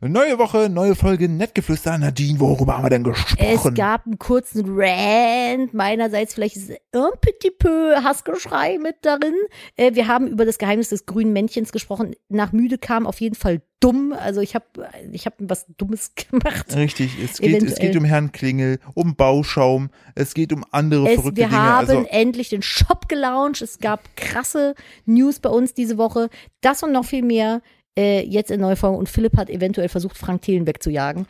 [0.00, 1.98] Neue Woche, neue Folge, Nettgeflüster.
[1.98, 3.36] Nadine, worüber haben wir denn gesprochen?
[3.40, 5.74] Es gab einen kurzen Rant.
[5.74, 6.78] Meinerseits vielleicht ist ein
[7.20, 9.34] petit peu Hassgeschrei mit darin.
[9.74, 12.14] Äh, wir haben über das Geheimnis des grünen Männchens gesprochen.
[12.28, 14.12] Nach müde kam auf jeden Fall dumm.
[14.12, 14.66] Also ich habe
[15.10, 16.76] ich hab was Dummes gemacht.
[16.76, 21.14] Richtig, es geht, es geht um Herrn Klingel, um Bauschaum, es geht um andere Es,
[21.14, 21.60] verrückte wir Dinge.
[21.60, 23.62] haben Also, endlich den Shop gelauncht.
[23.62, 24.76] Es gab krasse
[25.06, 26.28] News bei uns diese Woche.
[26.60, 27.62] Das und noch viel mehr
[27.98, 28.96] äh, jetzt in Neufolge.
[28.96, 31.26] Und Philipp hat eventuell versucht, Frank Thelen wegzujagen.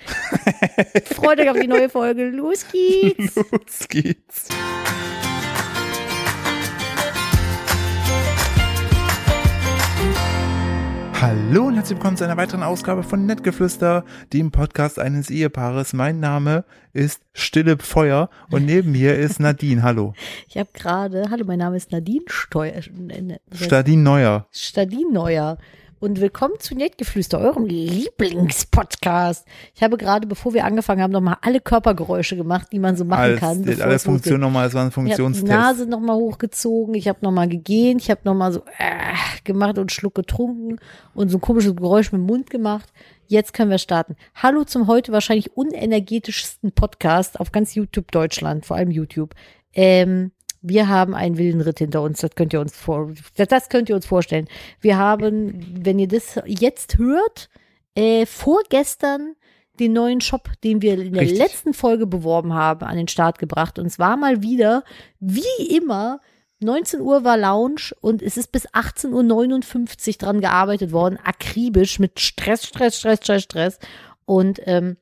[1.05, 2.29] Freut euch auf die neue Folge.
[2.29, 3.37] Los geht's.
[3.37, 4.49] los geht's.
[11.21, 15.93] Hallo und herzlich willkommen zu einer weiteren Ausgabe von Nettgeflüster, dem Podcast eines Ehepaares.
[15.93, 19.83] Mein Name ist Stille Feuer und neben mir ist Nadine.
[19.83, 20.15] Hallo.
[20.47, 24.47] Ich habe gerade, hallo, mein Name ist Nadine Steuer, äh, ne, Stadin Neuer.
[24.53, 25.59] Stadin Neuer.
[26.01, 29.45] Und willkommen zu Nettgeflüster, eurem Lieblingspodcast.
[29.75, 33.21] Ich habe gerade, bevor wir angefangen haben, nochmal alle Körpergeräusche gemacht, die man so machen
[33.21, 33.65] Alles, kann.
[33.81, 33.99] alle.
[33.99, 35.49] Funktionen nochmal, es war ein Ich habe die Funktionstest.
[35.49, 39.89] Nase nochmal hochgezogen, ich habe nochmal gegähnt, ich habe nochmal so äh, gemacht und einen
[39.89, 40.79] Schluck getrunken
[41.15, 42.93] und so ein komisches Geräusch mit dem Mund gemacht.
[43.27, 44.15] Jetzt können wir starten.
[44.37, 49.35] Hallo zum heute wahrscheinlich unenergetischsten Podcast auf ganz YouTube Deutschland, vor allem YouTube.
[49.75, 50.31] Ähm,
[50.61, 53.95] wir haben einen wilden Ritt hinter uns, das könnt ihr uns vor, das, könnt ihr
[53.95, 54.49] uns vorstellen.
[54.81, 57.49] Wir haben, wenn ihr das jetzt hört,
[57.95, 59.35] äh, vorgestern
[59.79, 61.39] den neuen Shop, den wir in der Richtig.
[61.39, 63.79] letzten Folge beworben haben, an den Start gebracht.
[63.79, 64.85] Und es war mal wieder,
[65.21, 66.21] wie immer,
[66.61, 72.19] 19 Uhr war Lounge und es ist bis 18.59 Uhr dran gearbeitet worden, akribisch mit
[72.19, 73.79] Stress, Stress, Stress, Stress, Stress.
[74.25, 74.97] Und ähm,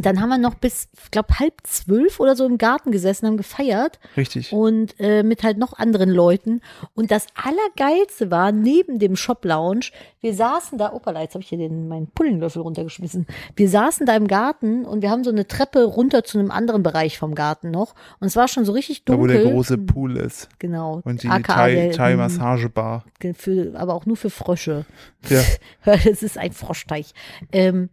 [0.00, 3.36] dann haben wir noch bis, ich glaube, halb zwölf oder so im Garten gesessen, haben
[3.36, 4.52] gefeiert Richtig.
[4.52, 6.60] und äh, mit halt noch anderen Leuten.
[6.94, 9.86] Und das Allergeilste war, neben dem Shop-Lounge,
[10.20, 13.26] wir saßen da, opala, jetzt habe ich hier den, meinen Pullenlöffel runtergeschmissen.
[13.56, 16.82] Wir saßen da im Garten und wir haben so eine Treppe runter zu einem anderen
[16.82, 17.94] Bereich vom Garten noch.
[18.20, 19.42] Und es war schon so richtig Da wo dunkel.
[19.44, 21.02] der große Pool ist Genau.
[21.04, 23.04] und die Thai- Thai-Massagebar.
[23.36, 24.86] für, aber auch nur für Frösche.
[25.28, 25.40] Ja.
[25.84, 27.12] Das ist ein Froschteich.
[27.52, 27.90] Ähm,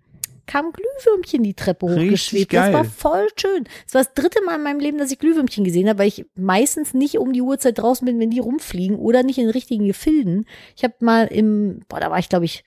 [0.52, 2.52] kam Glühwürmchen die Treppe hochgeschwebt.
[2.54, 3.64] Das war voll schön.
[3.88, 6.26] Es war das dritte Mal in meinem Leben, dass ich Glühwürmchen gesehen habe, weil ich
[6.36, 9.86] meistens nicht um die Uhrzeit draußen bin, wenn die rumfliegen oder nicht in den richtigen
[9.86, 10.46] Gefilden.
[10.76, 12.64] Ich habe mal im, boah, da war ich glaube ich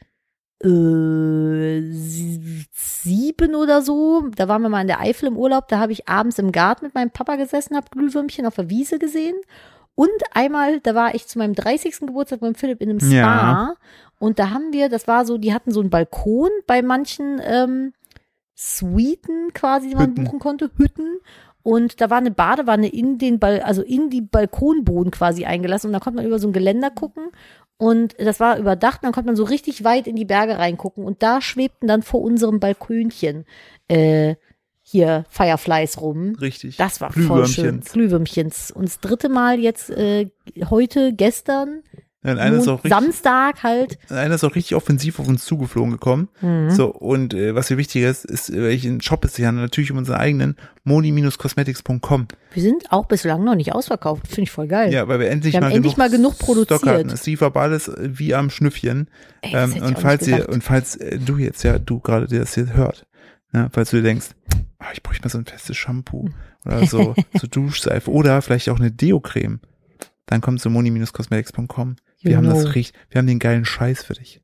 [0.62, 4.28] äh, sie- sieben oder so.
[4.34, 5.68] Da waren wir mal in der Eifel im Urlaub.
[5.68, 8.98] Da habe ich abends im Garten mit meinem Papa gesessen, habe Glühwürmchen auf der Wiese
[8.98, 9.36] gesehen.
[9.96, 12.00] Und einmal, da war ich zu meinem 30.
[12.00, 13.10] Geburtstag beim Philipp in einem Spa.
[13.12, 13.74] Ja.
[14.24, 17.92] Und da haben wir, das war so, die hatten so einen Balkon bei manchen ähm,
[18.54, 20.24] Suiten quasi, die man Hütten.
[20.24, 21.18] buchen konnte, Hütten.
[21.62, 25.88] Und da war eine Badewanne in den Bal also in die Balkonboden quasi eingelassen.
[25.88, 27.32] Und da konnte man über so ein Geländer gucken.
[27.76, 29.02] Und das war überdacht.
[29.02, 31.04] Und dann konnte man so richtig weit in die Berge reingucken.
[31.04, 33.44] Und da schwebten dann vor unserem Balkönchen
[33.88, 34.36] äh,
[34.80, 36.34] hier Fireflies rum.
[36.40, 36.78] Richtig.
[36.78, 37.82] Das war voll schön.
[37.82, 37.92] Glühwürmchens.
[37.92, 38.70] Glühwürmchens.
[38.70, 40.30] Und das dritte Mal jetzt äh,
[40.70, 41.82] heute, gestern,
[42.24, 43.98] Ja, einer ist, auch richtig, Samstag halt.
[44.10, 46.28] einer ist auch richtig offensiv auf uns zugeflogen gekommen.
[46.40, 46.70] Mhm.
[46.70, 49.98] So, und äh, was hier wichtig ist, ist, äh, welchen Shop ist, ja natürlich um
[49.98, 52.28] unseren eigenen moni-cosmetics.com.
[52.52, 54.26] Wir sind auch bislang noch nicht ausverkauft.
[54.26, 54.92] Finde ich voll geil.
[54.92, 56.82] Ja, weil wir endlich Wir haben mal endlich genug mal genug Stock produziert.
[56.82, 57.10] hatten.
[57.10, 59.08] Es lief aber alles äh, wie am Schnüffchen.
[59.42, 62.54] Ey, Ähm, und falls ihr, und falls äh, du jetzt, ja, du gerade dir das
[62.54, 63.06] hier hört,
[63.52, 64.28] ne, falls du dir denkst,
[64.78, 66.30] ah, ich bräuchte mal so ein festes Shampoo
[66.64, 69.60] oder so, so Duschseife oder vielleicht auch eine Deo-Creme,
[70.26, 71.96] dann komm zu moni-cosmetics.com.
[72.24, 72.62] Wir You haben know.
[72.62, 74.40] das richtig, wir haben den geilen Scheiß für dich.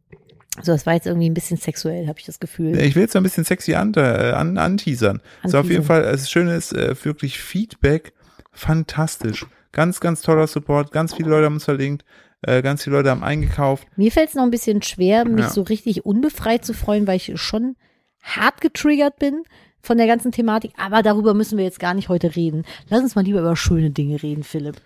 [0.62, 2.78] So, das war jetzt irgendwie ein bisschen sexuell, habe ich das Gefühl.
[2.78, 4.00] Ich will jetzt ein bisschen sexy an, äh,
[4.34, 5.22] an, anteasern.
[5.44, 5.84] So, auf jeden.
[5.84, 8.12] Fall, das Schöne ist, äh, wirklich Feedback,
[8.52, 9.46] fantastisch.
[9.72, 12.04] Ganz, ganz toller Support, ganz viele Leute haben uns verlinkt,
[12.42, 13.86] äh, ganz viele Leute haben eingekauft.
[13.96, 15.50] Mir fällt es noch ein bisschen schwer, mich Ja.
[15.50, 17.76] so richtig unbefreit zu freuen, weil ich schon
[18.22, 19.44] hart getriggert bin
[19.80, 20.72] von der ganzen Thematik.
[20.76, 22.64] Aber darüber müssen wir jetzt gar nicht heute reden.
[22.88, 24.76] Lass uns mal lieber über schöne Dinge reden, Philipp.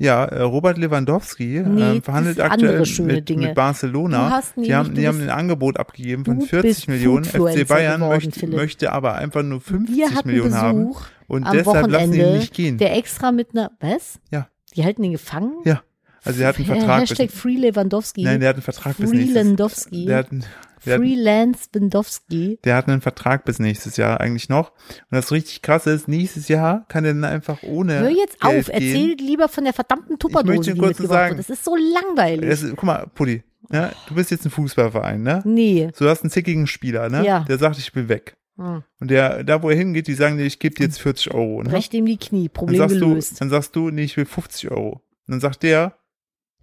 [0.00, 4.40] Ja, äh, Robert Lewandowski Nee, das verhandelt aktuell mit, mit Barcelona.
[4.56, 7.24] Die haben, die haben ein Angebot abgegeben von du 40 bist Millionen.
[7.24, 10.86] FC Bayern geworden, möchte, möchte aber einfach nur 50 Wir hatten Millionen haben.
[10.88, 12.78] Besuch Und am deshalb lassen sie ihn Wochenende, nicht gehen.
[12.78, 14.20] der extra mit einer, was?
[14.30, 14.48] Ja.
[14.76, 15.52] Die halten ihn gefangen?
[15.64, 15.82] Ja.
[16.24, 18.22] Also er hat einen Vertrag Hashtag bis, Free Lewandowski.
[18.22, 20.06] Nein, der hat einen Vertrag bis nächstes Freelandowski.
[20.06, 20.44] der hat, einen-
[20.88, 22.58] der, hat, Freelance Bendowski.
[22.64, 24.72] der hat einen Vertrag bis nächstes Jahr eigentlich noch.
[24.72, 28.58] Und das richtig krasse ist, nächstes Jahr kann er dann einfach ohne Hör jetzt Geld
[28.60, 28.74] auf, gehen.
[28.74, 31.48] erzähl lieber von der verdammten Tupperdose, möchte die kurz sagen- wird.
[31.48, 32.48] Das ist so langweilig.
[32.48, 35.42] Das ist, guck mal, Puddi, ja, du bist jetzt ein Fußballverein, ne?
[35.44, 35.90] nee.
[35.94, 37.24] So, du hast einen zickigen Spieler, ne?
[37.24, 37.40] Ja.
[37.48, 38.36] Der sagt, ich will weg.
[38.56, 38.82] Hm.
[38.98, 41.62] Und der, da wo er hingeht, die sagen dir, ich gebe dir jetzt 40 Euro.
[41.62, 41.68] Ne?
[41.70, 43.40] Brech dem die Knie, Dann Problem sagst, du, gelöst.
[43.40, 44.92] dann sagst du, nee, ich will 50 Euro.
[44.94, 45.02] Und
[45.32, 45.97] dann sagt der,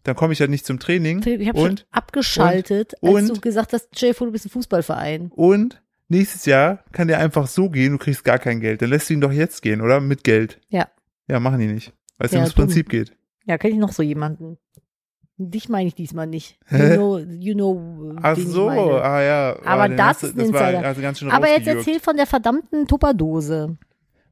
[0.06, 1.22] dann komme ich halt nicht zum Training.
[1.22, 4.50] Philipp, ich habe schon abgeschaltet, und- als und- du gesagt hast, Jay, du bist ein
[4.50, 5.32] Fußballverein.
[5.36, 8.82] und nächstes Jahr kann der einfach so gehen, du kriegst gar kein Geld.
[8.82, 10.00] Dann lässt du ihn doch jetzt gehen, oder?
[10.00, 10.60] Mit Geld.
[10.70, 10.88] Ja.
[11.28, 11.94] Ja, machen die nicht.
[12.20, 12.66] Weißt du, Ja, das dumm.
[12.66, 13.14] Prinzip geht.
[13.46, 14.58] Ja, kenne ich noch so jemanden.
[15.38, 16.58] Dich meine ich diesmal nicht.
[16.72, 16.94] You Hä?
[16.96, 19.58] know, you know Ach wen ich so, ah ja.
[19.66, 22.16] Aber den das hast ist ein das war also ganz schön Aber jetzt erzähl von
[22.16, 23.78] der verdammten Tupperdose.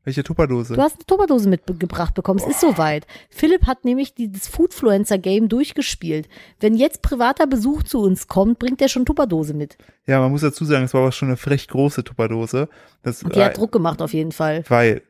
[0.05, 0.73] Welche Tupperdose?
[0.73, 2.39] Du hast eine Tupperdose mitgebracht bekommen.
[2.39, 3.07] Es ist soweit.
[3.29, 6.27] Philipp hat nämlich dieses Foodfluencer-Game durchgespielt.
[6.59, 9.77] Wenn jetzt privater Besuch zu uns kommt, bringt er schon Tupperdose mit.
[10.05, 12.67] Ja, man muss dazu sagen, es war aber schon eine frech große Tupperdose.
[13.01, 14.63] Das, Und die hat Druck gemacht auf jeden Fall.
[14.67, 15.03] weil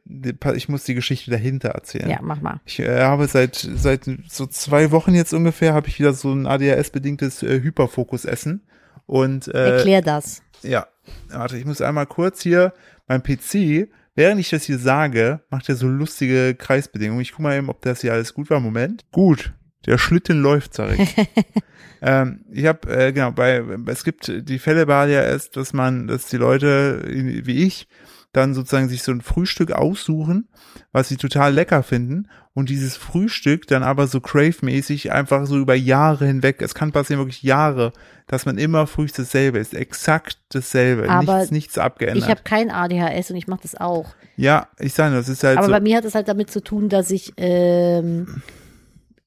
[0.55, 2.09] ich muss die Geschichte dahinter erzählen.
[2.09, 2.61] Ja, mach mal.
[2.65, 6.45] Ich äh, habe seit seit so zwei Wochen jetzt ungefähr habe ich wieder so ein
[6.45, 8.61] ADHS-bedingtes äh, Hyperfokus-Essen
[9.07, 10.43] und äh, Erklär das.
[10.61, 10.85] ja,
[11.29, 12.73] warte, ich muss einmal kurz hier
[13.07, 17.21] mein PC, während ich das hier sage, macht er so lustige Kreisbedingungen.
[17.21, 18.59] Ich guck mal eben, ob das hier alles gut war.
[18.59, 19.05] Moment.
[19.11, 19.53] Gut,
[19.85, 21.15] der Schlitten läuft, sag ich.
[22.01, 26.27] ähm, ich habe äh, genau bei es gibt die Fälle bei ADHS, dass man, dass
[26.27, 27.87] die Leute wie ich
[28.33, 30.49] dann sozusagen sich so ein Frühstück aussuchen,
[30.91, 35.75] was sie total lecker finden und dieses Frühstück dann aber so crave-mäßig einfach so über
[35.75, 37.93] Jahre hinweg, es kann passieren wirklich Jahre,
[38.27, 42.23] dass man immer frühst dasselbe ist, exakt dasselbe, Aber nichts, nichts abgeändert.
[42.23, 44.13] Ich habe kein ADHS und ich mache das auch.
[44.35, 46.63] ja, ich sage, das ist halt Aber so, bei mir hat es halt damit zu
[46.63, 48.41] tun, dass ich, ähm,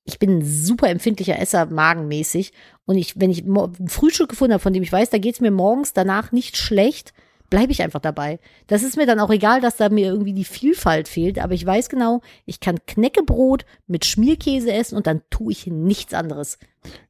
[0.05, 2.52] ich bin ein super empfindlicher Esser, magenmäßig.
[2.87, 5.52] Und ich, wenn ich ein Frühstück gefunden habe, von dem ich weiß, da geht's mir
[5.52, 7.12] morgens danach nicht schlecht,
[7.50, 8.38] bleibe ich einfach dabei.
[8.66, 11.64] Das ist mir dann auch egal, dass da mir irgendwie die Vielfalt fehlt, aber ich
[11.64, 16.58] weiß genau, ich kann Knäckebrot mit Schmierkäse essen und dann tue ich nichts anderes.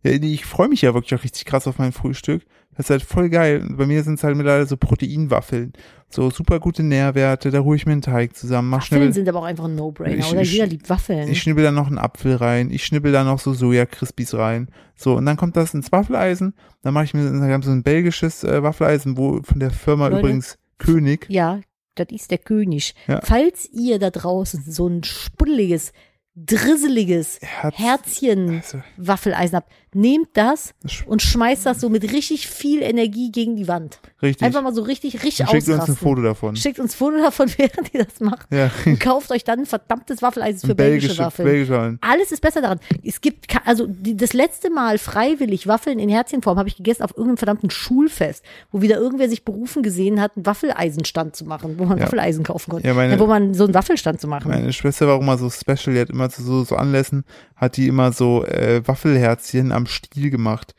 [0.02, 2.42] ja, ich freue mich ja wirklich auch richtig krass auf mein Frühstück.
[2.76, 3.66] Das ist halt voll geil.
[3.70, 5.72] Bei mir sind es halt mittlerweile so Proteinwaffeln.
[6.08, 9.12] So super gute Nährwerte, da hole ich mir einen Teig zusammen, mach Waffeln schnell.
[9.12, 10.42] sind aber auch einfach ein No-Brainer, oder?
[10.42, 11.28] Jeder liebt Waffeln.
[11.28, 14.68] Ich schnibbel da noch einen Apfel rein, ich schnibbel da noch so Soja-Crispies rein.
[14.94, 16.54] So, und dann kommt das ins Waffeleisen.
[16.82, 20.20] Dann mache ich mir haben so ein belgisches äh, Waffeleisen, wo von der Firma Leute.
[20.20, 21.26] übrigens König.
[21.28, 21.60] Ja,
[21.96, 22.94] das ist der König.
[23.08, 23.20] Ja.
[23.24, 25.92] Falls ihr da draußen so ein spuddeliges,
[26.36, 30.74] drisseliges Herz, Herzchen also, Waffeleisen habt, nehmt das
[31.06, 33.98] und schmeißt das so mit richtig viel Energie gegen die Wand.
[34.22, 34.44] richtig.
[34.46, 35.96] Einfach mal so richtig, richtig Und schickt uns ein ausrasten.
[35.96, 36.56] Foto davon.
[36.56, 38.46] Schickt uns ein Foto davon, während ihr das macht.
[38.52, 41.48] Ja, Und kauft euch dann ein verdammtes Waffeleisen für belgische, belgische, Waffeln.
[41.48, 41.98] belgische Waffeln.
[42.02, 42.78] Alles ist besser daran.
[43.02, 47.10] Es gibt, also die, das letzte Mal freiwillig Waffeln in Herzchenform habe ich gegessen auf
[47.12, 51.84] irgendeinem verdammten Schulfest, wo wieder irgendwer sich berufen gesehen hat, einen Waffeleisenstand zu machen, wo
[51.84, 52.04] man Ja.
[52.04, 52.86] Waffeleisen kaufen konnte.
[52.86, 54.50] Ja, meine- wo man so einen Waffelstand zu machen.
[54.50, 57.76] Meine Schwester war auch immer so special, die hat immer zu so, so Anlässen, hat
[57.76, 60.74] die immer so äh, Waffelherzchen am Stiel gemacht.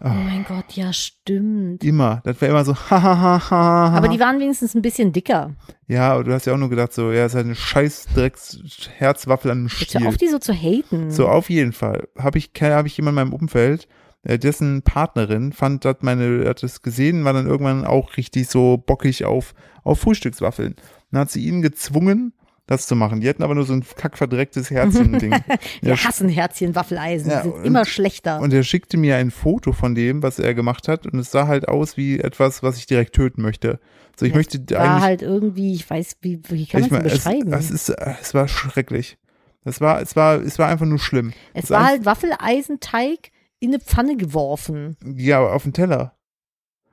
[0.00, 1.82] oh mein Gott, ja, stimmt.
[1.82, 2.20] Immer.
[2.24, 3.96] Das war immer so, hahaha.
[3.96, 5.54] Aber die waren wenigstens ein bisschen dicker.
[5.86, 8.60] Ja, aber du hast ja auch nur gedacht, so, ja, ist halt eine scheiß Drecks
[8.96, 10.06] Herzwaffel an einem Jetzt hör Stiel.
[10.06, 11.10] auf, die so zu haten.
[11.10, 12.08] So, auf jeden Fall.
[12.18, 13.88] Habe ich, habe ich jemand in meinem Umfeld,
[14.22, 18.76] äh, dessen Partnerin fand, hat meine, hat das gesehen, war dann irgendwann auch richtig so
[18.76, 19.54] bockig auf,
[19.84, 20.76] auf Frühstückswaffeln.
[21.10, 22.34] Dann hat sie ihn gezwungen,
[22.68, 23.20] das zu machen.
[23.20, 25.32] Die hatten aber nur so ein kackverdrecktes Herzchen-Ding.
[25.80, 28.38] Wir Ja, hassen Herzchen, Waffeleisen, Ja, die sind und- immer schlechter.
[28.40, 31.48] Und er schickte mir ein Foto von dem, was er gemacht hat, und es sah
[31.48, 33.80] halt aus wie etwas, was ich direkt töten möchte.
[34.16, 35.02] So, ich möchte war eigentlich.
[35.02, 37.52] halt irgendwie, ich weiß, wie, wie kann man ich es mein, es, beschreiben?
[37.52, 37.88] es, ist,
[38.20, 39.16] es war schrecklich.
[39.64, 41.32] Es war, es war, es war einfach nur schlimm.
[41.54, 43.30] es das war halt Waffeleisenteig
[43.60, 44.96] in eine Pfanne geworfen.
[45.16, 46.14] Ja, aber auf den Teller.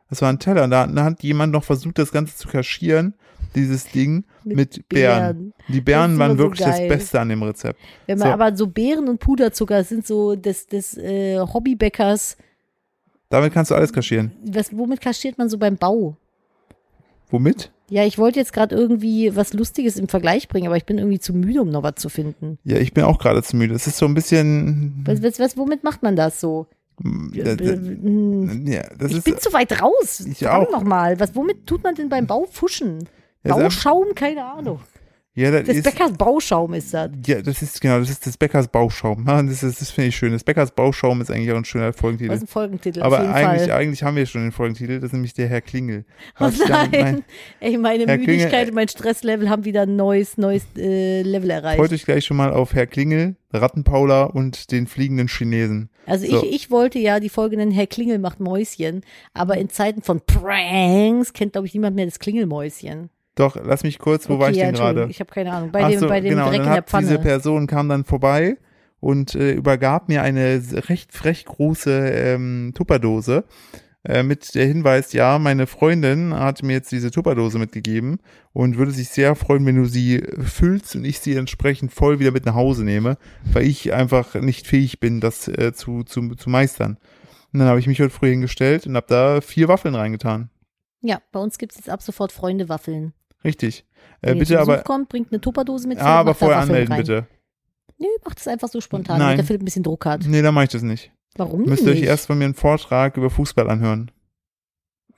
[0.09, 0.67] Das war ein Teller.
[0.67, 3.15] Da, da hat jemand noch versucht, das Ganze zu kaschieren,
[3.55, 5.53] dieses Ding, mit, Beeren.
[5.67, 6.79] Die Beeren ist waren immer so wirklich das.
[6.79, 7.79] Beste an dem Rezept.
[8.05, 8.33] Wenn man So.
[8.33, 12.37] aber so Beeren und Puderzucker sind so des, des äh, Hobbybäckers,
[13.29, 14.31] Damit kannst du alles kaschieren.
[14.45, 16.17] was, womit kaschiert man so beim Bau?
[17.29, 17.71] Womit?
[17.89, 21.19] Ja, ich wollte jetzt gerade irgendwie was Lustiges im Vergleich bringen, aber ich bin irgendwie
[21.19, 22.57] zu müde, um noch was zu finden.
[22.63, 23.73] Ja, ich bin auch gerade zu müde.
[23.75, 25.03] Es ist so ein bisschen.
[25.05, 26.67] Was, was, was, womit macht man das so?
[27.33, 29.23] Ja, das, Hm, ja, das ich ist.
[29.25, 30.21] bin zu weit raus.
[30.21, 30.71] Ich Verdammt auch.
[30.71, 31.19] noch mal.
[31.19, 33.07] Was, womit tut man denn beim Bau fuschen?
[33.49, 34.07] Das- Bauschaum?
[34.15, 34.79] Keine Ahnung.
[35.37, 35.83] ja, das Das ist.
[35.83, 37.11] Bäckers Bauschaum ist das.
[37.27, 39.25] Ja, das ist genau, das ist des Bäckers Bauschaum.
[39.25, 40.31] Das, ist- das finde ich schön.
[40.31, 42.31] Das Bäckers Bauschaum ist eigentlich auch ein schöner Folgentitel.
[42.33, 43.01] ist ein Folgentitel?
[43.01, 43.71] Aber eigentlich, Fall.
[43.77, 46.05] eigentlich haben wir schon den Folgentitel, das ist nämlich der Herr Klingel.
[46.39, 46.89] Oh nein.
[46.91, 47.23] mein-
[47.59, 51.49] Ey, meine Herr Müdigkeit Klingel- und mein Stresslevel haben wieder ein neues, neues äh, Level
[51.49, 51.79] erreicht.
[51.79, 55.89] Freut euch gleich schon mal auf Herr Klingel, Rattenpaula und den fliegenden Chinesen.
[56.05, 56.43] Also So.
[56.45, 59.01] ich, ich wollte ja die Folge nennen, Herr Klingel macht Mäuschen,
[59.33, 63.09] aber in Zeiten von Pranks kennt, glaube ich, niemand mehr das Klingelmäuschen.
[63.35, 65.07] Doch, lass mich kurz, wo war ich ja, denn gerade?
[65.09, 65.71] Ich habe keine Ahnung.
[65.71, 67.19] Bei Ach dem, so, bei dem genau, Dreck dann in der hat diese Pfanne.
[67.19, 68.57] Person kam dann vorbei
[68.99, 73.43] und äh, übergab mir eine recht frech große ähm, Tupperdose
[74.05, 78.19] äh, mit der Hinweis, ja, meine Freundin hat mir jetzt diese Tupperdose mitgegeben
[78.53, 82.31] und würde sich sehr freuen, wenn du sie füllst und ich sie entsprechend voll wieder
[82.31, 83.17] mit nach Hause nehme,
[83.51, 86.99] weil ich einfach nicht fähig bin, das äh, zu, zu, zu meistern.
[87.51, 90.49] Und dann habe ich mich heute früh hingestellt und habe da vier Waffeln reingetan.
[91.01, 93.13] Ja, bei uns gibt's jetzt ab sofort Freunde-Waffeln.
[93.45, 93.85] Richtig.
[94.21, 95.99] Äh, bitte Besuch aber, kommt, bringt eine Tupperdose mit.
[95.99, 97.01] ja, aber macht da vorher anmelden, rein.
[97.01, 97.27] bitte.
[97.97, 99.27] Nö, macht es einfach so spontan, Nein.
[99.27, 100.25] damit der Philipp ein bisschen Druck hat.
[100.25, 101.11] Nee, dann mache ich das nicht.
[101.37, 102.09] Warum Müsst ihr euch nicht?
[102.09, 104.11] erst von mir einen Vortrag über Fußball anhören.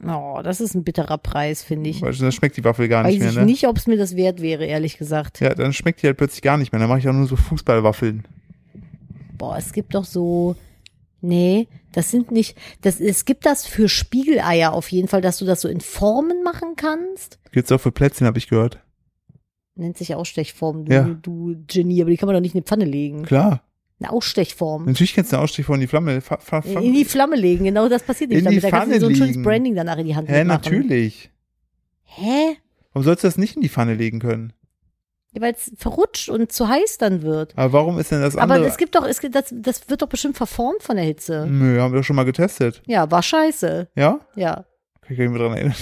[0.05, 2.03] Oh, das ist ein bitterer Preis, finde ich.
[2.03, 3.45] Weil dann schmeckt die Waffel gar Weiß nicht mehr, ich ne?
[3.45, 5.39] nicht, ob es mir das wert wäre, ehrlich gesagt.
[5.39, 6.79] Ja, dann schmeckt die halt plötzlich gar nicht mehr.
[6.79, 8.23] Dann mache ich auch nur so Fußballwaffeln.
[9.37, 10.55] Boah, es gibt doch so.
[11.27, 12.57] Nee, das sind nicht.
[12.81, 16.41] Das, es gibt das für Spiegeleier auf jeden Fall, dass du das so in Formen
[16.43, 17.39] machen kannst.
[17.51, 18.79] Gibt's auch für Plätzchen, habe ich gehört.
[19.75, 21.03] Nennt sich Ausstechform, du, Ja.
[21.03, 23.23] du Genie, aber die kann man doch nicht in die Pfanne legen.
[23.23, 23.61] Klar.
[23.99, 24.85] Eine Ausstechform.
[24.85, 26.21] Natürlich kannst du einen Ausstich von die Flamme.
[26.21, 28.63] Fa fa fa In die Flamme legen, genau das passiert nicht In die damit.
[28.63, 29.43] Da kannst du Pfanne so ein schönes liegen.
[29.43, 30.47] Branding danach in die Hand Hä, machen.
[30.47, 31.31] natürlich.
[32.03, 32.55] Hä?
[32.93, 34.53] Warum sollst du das nicht in die Pfanne legen können?
[35.33, 37.53] Ja, Weil es verrutscht und zu heiß dann wird.
[37.57, 38.69] Aber warum ist denn das Aber andere?
[38.69, 41.45] es gibt doch, es gibt, das, das wird doch bestimmt verformt von der Hitze.
[41.49, 42.81] Nö, haben wir doch schon mal getestet.
[42.87, 43.89] Ja, war scheiße.
[43.95, 44.19] Ja?
[44.35, 44.65] Ja.
[45.01, 45.75] Kann ich mich dran erinnern.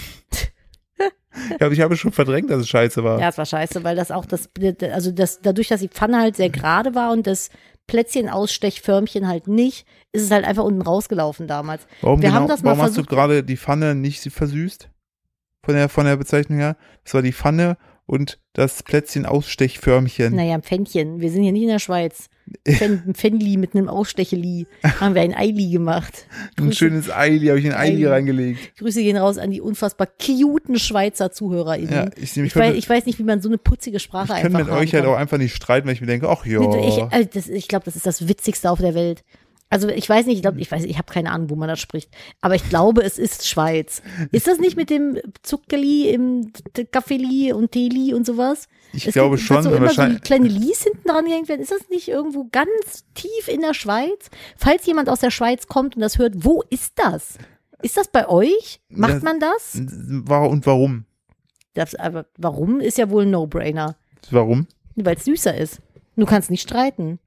[1.52, 3.20] ich glaube, ich habe schon verdrängt, dass es scheiße war.
[3.20, 4.50] Ja, es war scheiße, weil das auch das,
[4.92, 7.50] also das, dadurch, dass die Pfanne halt sehr gerade war und das
[7.88, 11.86] Plätzchen-Ausstechförmchen halt nicht, ist es halt einfach unten rausgelaufen damals.
[12.02, 14.90] Warum, wir genau, haben das mal warum hast du versucht- gerade die Pfanne nicht versüßt?
[15.64, 16.78] Von der, von der Bezeichnung her?
[17.04, 20.36] Das war die Pfanne und das Plätzchen-Ausstechförmchen.
[20.36, 21.20] Naja, ein Pfännchen.
[21.20, 22.30] Wir sind hier nicht in der Schweiz.
[22.80, 24.68] Ein Pfännli mit einem Ausstecheli.
[25.00, 26.28] Haben wir ein Eili gemacht.
[26.58, 28.78] Ein Grüße, schönes Eili habe ich in Eili reingelegt.
[28.78, 31.92] Grüße gehen raus an die unfassbar cuten Schweizer ZuhörerInnen.
[31.92, 34.34] Ja, ich, ich, ich, könnte, weiß, ich weiß nicht, wie man so eine putzige Sprache
[34.36, 35.14] ich könnte einfach mit euch halt kann.
[35.14, 36.60] auch einfach nicht streiten, weil ich mir denke, ach ja.
[36.60, 39.24] Nee, du, Ich, das, ich glaube, das ist das Witzigste auf der Welt.
[39.76, 41.82] Also ich weiß nicht, ich glaube, ich weiß, ich habe keine Ahnung, wo man das
[41.82, 42.10] spricht.
[42.40, 44.02] Aber ich glaube, es ist Schweiz.
[44.32, 46.54] Ist das nicht mit dem Zuckerli im
[46.92, 48.70] Kaffeeli und Teeli und sowas?
[48.94, 51.60] ich Es glaube gibt, schon, so immer so kleine Lies hinten dran gehängt werden.
[51.60, 54.30] Ist das nicht irgendwo ganz tief in der Schweiz?
[54.56, 57.38] Falls jemand aus der Schweiz kommt und das hört, wo ist das?
[57.82, 58.80] Ist das bei euch?
[58.88, 59.76] Macht Das- man das?
[59.76, 61.04] Und warum?
[61.74, 63.98] das aber warum ist ja wohl ein No-Brainer.
[64.32, 64.68] Warum?
[64.96, 65.82] Weil es süßer ist.
[66.16, 67.20] Du kannst nicht streiten.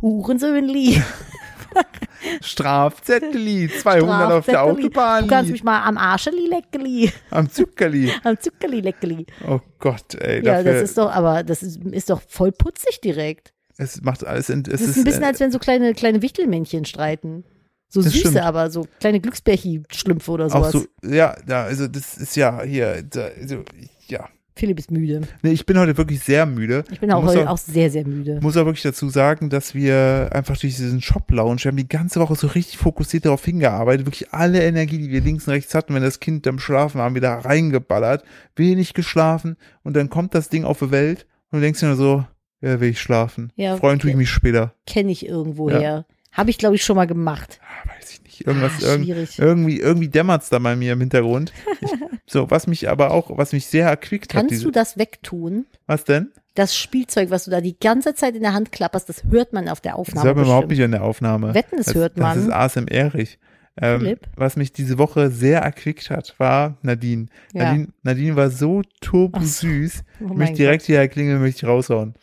[0.00, 1.02] Hurensöhnli.
[2.40, 4.62] Strafzetteli, 200 auf der.
[4.62, 8.12] Autobahn, Du kannst mich mal am Arscheli leckeli, am Zuckerli.
[8.24, 9.26] am Zuckerli leckeli.
[9.46, 13.52] Oh Gott, ey, Ja, das ist doch, aber das ist, ist doch voll putzig direkt.
[13.76, 16.22] es macht alles, in, es Das ist ein bisschen, äh, als wenn so kleine, kleine
[16.22, 17.44] Wichtelmännchen streiten.
[17.88, 18.38] So süße, stimmt.
[18.38, 20.72] aber so kleine Glücksbärchi-Schlümpfe oder auch sowas.
[20.72, 23.64] so, ja, ja, also das ist ja hier, da, also,
[24.08, 24.28] ja.
[24.58, 25.20] Philipp ist müde.
[25.42, 26.84] Nee, ich bin heute wirklich sehr müde.
[26.90, 28.40] Ich bin auch heute auch sehr, sehr müde.
[28.42, 32.18] muss auch wirklich dazu sagen, dass wir einfach durch diesen Shop-Lounge, wir haben die ganze
[32.20, 35.94] Woche so richtig fokussiert darauf hingearbeitet, wirklich alle Energie, die wir links und rechts hatten,
[35.94, 38.24] wenn das Kind am Schlafen war, haben wir da reingeballert,
[38.56, 41.96] wenig geschlafen und dann kommt das Ding auf die Welt und du denkst dir nur
[41.96, 42.24] so,
[42.60, 43.52] ja, will ich schlafen.
[43.54, 44.74] Ja, Freuen tue ich mich später.
[44.86, 46.04] Kenne ich irgendwo Ja.
[46.38, 47.60] Habe ich, glaube ich, schon mal gemacht.
[47.62, 48.46] Ah, weiß ich nicht.
[48.46, 49.38] Irgendwas, Ah, schwierig.
[49.38, 51.52] irgendwie, irgendwie dämmert's da bei mir im Hintergrund.
[51.80, 51.90] Ich,
[52.26, 55.66] so, was mich aber auch, was mich sehr erquickt hat, Kannst du das wegtun?
[55.86, 56.30] was denn?
[56.54, 59.68] Das Spielzeug, was du da die ganze Zeit in der Hand klapperst, das hört man
[59.68, 60.26] auf der Das Aufnahme.
[60.28, 61.54] hört man überhaupt nicht in der Aufnahme.
[61.54, 62.52] Wetten, das hört Das ist man.
[62.52, 63.38] ASMR-ig.
[63.80, 67.26] Ähm, was mich diese Woche sehr erquickt hat, war Nadine.
[67.52, 67.64] Ja.
[67.66, 69.68] Nadine, Nadine war so turbo Ach so.
[69.68, 70.02] süß.
[70.02, 72.14] Oh Ich mein möchte direkt hierher klingeln, möchte ich raushauen.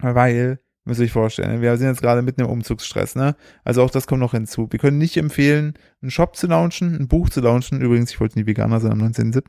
[0.00, 3.36] Weil, müsst ihr euch vorstellen, wir sind jetzt gerade mitten im Umzugsstress, ne?
[3.64, 4.68] Also auch das kommt noch hinzu.
[4.70, 7.80] Wir können nicht empfehlen, einen Shop zu launchen, ein Buch zu launchen.
[7.80, 9.42] Übrigens, ich wollte nie Veganer sein am 19.07.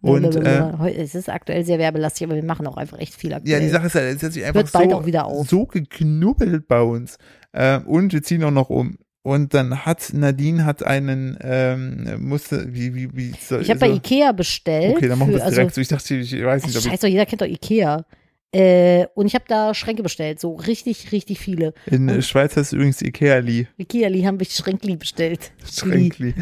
[0.00, 3.52] Und äh, es ist aktuell sehr werbelastig, aber wir machen auch einfach echt viel aktuell.
[3.52, 5.48] ja, die Sache ist halt, es hat sich einfach so, auch wieder auf.
[5.48, 7.18] so geknubbelt bei uns.
[7.52, 8.96] Äh, und wir ziehen auch noch um.
[9.22, 13.88] Und dann hat Nadine hat einen, ähm, musste, wie, wie, wie soll ich habe bei
[13.90, 14.96] so- Ikea bestellt.
[14.96, 15.80] Okay, dann machen wir das direkt so.
[15.82, 18.04] Ich dachte, ich weiß nicht, Also, ob scheiß doch, jeder kennt doch Ikea.
[18.52, 21.72] Äh, und ich habe da Schränke bestellt, so richtig, richtig viele.
[21.86, 23.68] in äh, Schweiz heißt es übrigens Ikea-Li.
[23.78, 25.52] Ikea-Li haben mich Schränkli bestellt.
[25.70, 26.34] Schränkli.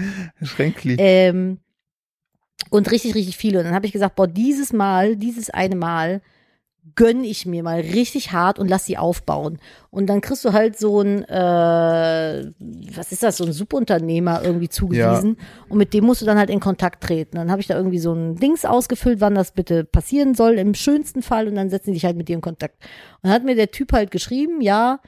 [0.42, 0.96] Schränkli.
[0.98, 1.58] Ähm,
[2.70, 3.58] und richtig, richtig viele.
[3.58, 6.22] Und dann habe ich gesagt, boah, dieses Mal, dieses eine Mal
[6.94, 9.58] gönn ich mir mal richtig hart und lass sie aufbauen.
[9.90, 12.50] Und dann kriegst du halt so ein, äh,
[12.96, 15.36] was ist das, so ein Subunternehmer irgendwie zugewiesen.
[15.68, 17.36] Und mit dem musst du dann halt in Kontakt treten.
[17.36, 20.74] Dann habe ich da irgendwie so ein Dings ausgefüllt, wann das bitte passieren soll, im
[20.74, 21.46] schönsten Fall.
[21.46, 22.82] Und dann setzen die dich halt mit dir in Kontakt.
[23.22, 25.00] Und dann hat mir der Typ halt geschrieben, ja,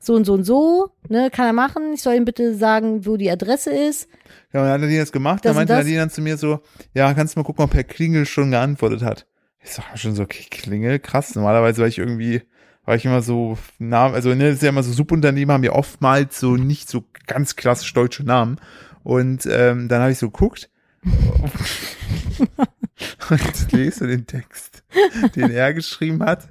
[0.00, 1.92] so und so und so, ne, kann er machen.
[1.94, 4.08] Ich soll ihm bitte sagen, wo die Adresse ist.
[4.52, 5.44] Ja, und dann hat Nadine das gemacht.
[5.44, 5.74] Das Dann meinte.
[5.74, 6.60] Nadine dann zu mir so,
[6.94, 9.26] ja, kannst du mal gucken, ob Herr Klingel schon geantwortet hat.
[9.66, 11.34] Ich sag schon so, okay, Klingel, krass.
[11.34, 12.42] Normalerweise war ich irgendwie,
[12.84, 16.38] war ich immer so, Namen, also ne, ist ja immer so Subunternehmer, haben ja oftmals
[16.38, 18.60] so nicht so ganz klassisch deutsche Namen.
[19.02, 20.70] Und ähm, dann habe ich so geguckt
[23.30, 24.84] und lese den Text,
[25.34, 26.48] den er geschrieben hat.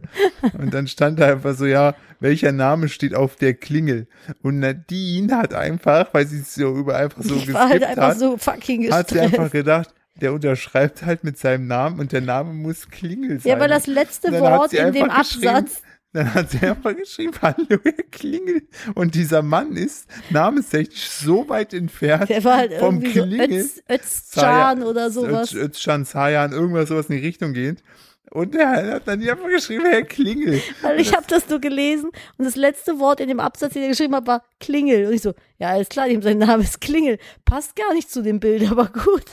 [0.57, 4.07] Und dann stand da einfach so, ja, welcher Name steht auf der Klingel?
[4.41, 8.09] Und Nadine hat einfach, weil sie es so über einfach so ich war halt einfach
[8.09, 12.21] hat, so fucking hat sie einfach gedacht, der unterschreibt halt mit seinem Namen und der
[12.21, 13.49] Name muss Klingel sein.
[13.49, 15.81] Ja, aber das letzte Wort in dem Absatz.
[16.13, 18.61] Dann hat sie einfach geschrieben, hallo Herr Klingel.
[18.93, 23.49] Und dieser Mann ist namenstechnisch so weit entfernt Der war halt vom Klingel.
[23.49, 25.51] so Öz, Özcan oder sowas.
[25.53, 27.83] Öz- Özcan, Sayan, irgendwas sowas in die Richtung geht.
[28.31, 30.61] Und er hat dann einfach geschrieben, Herr Klingel.
[30.81, 33.89] Weil ich habe das nur gelesen und das letzte Wort in dem Absatz, den er
[33.89, 35.07] geschrieben hat, war Klingel.
[35.07, 37.17] Und ich so, ja, alles klar, sein Name ist Klingel.
[37.43, 39.25] Passt gar nicht zu dem Bild, aber gut.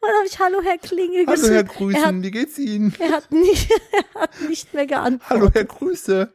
[0.00, 1.52] Und dann habe ich Hallo Herr Klingel Hallo Herr.
[1.52, 2.94] Er hat, Grüßen, wie geht's Ihnen?
[2.98, 3.70] er hat nicht,
[4.14, 5.30] er hat nicht mehr geantwortet.
[5.30, 6.32] Hallo Herr Grüße.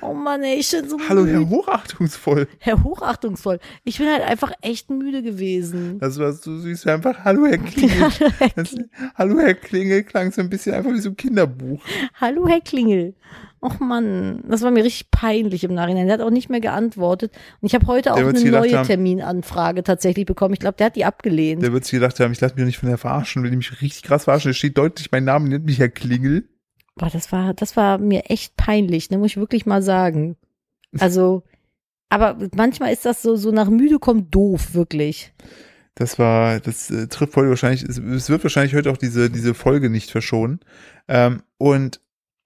[0.00, 1.32] Oh Mann, ey, ich bin so Hallo müde.
[1.40, 2.46] Herr Hochachtungsvoll.
[2.60, 3.58] Herr Hochachtungsvoll.
[3.82, 5.98] Ich bin halt einfach echt müde gewesen.
[5.98, 8.00] Das war so süß, einfach Hallo Herr Klingel.
[8.00, 8.74] Hallo Herr, Das,
[9.16, 11.82] Hallo Herr Klingel klang so ein bisschen einfach wie so ein Kinderbuch.
[12.20, 13.14] Hallo Herr Klingel.
[13.62, 16.06] Och Mann, das war mir richtig peinlich im Nachhinein.
[16.06, 17.32] Der hat auch nicht mehr geantwortet.
[17.60, 20.54] Und ich habe heute auch eine neue haben- Terminanfrage tatsächlich bekommen.
[20.54, 21.62] Ich glaube, der hat die abgelehnt.
[21.62, 23.82] Der wird sich gedacht haben, ich lasse mich nicht von der verarschen, will die mich
[23.82, 24.52] richtig krass verarschen.
[24.52, 26.48] Es steht deutlich mein Name, nennt mich Herr Klingel.
[26.96, 30.36] Boah, das war, das war mir echt peinlich, ne, muss ich wirklich mal sagen.
[30.98, 31.42] Also,
[32.08, 35.32] aber manchmal ist das so, so nach müde kommt doof, wirklich.
[35.94, 39.52] Das war, das äh, trifft heute wahrscheinlich, es, es wird wahrscheinlich heute auch diese, diese
[39.54, 40.60] Folge nicht verschonen.
[41.08, 42.00] Ähm, und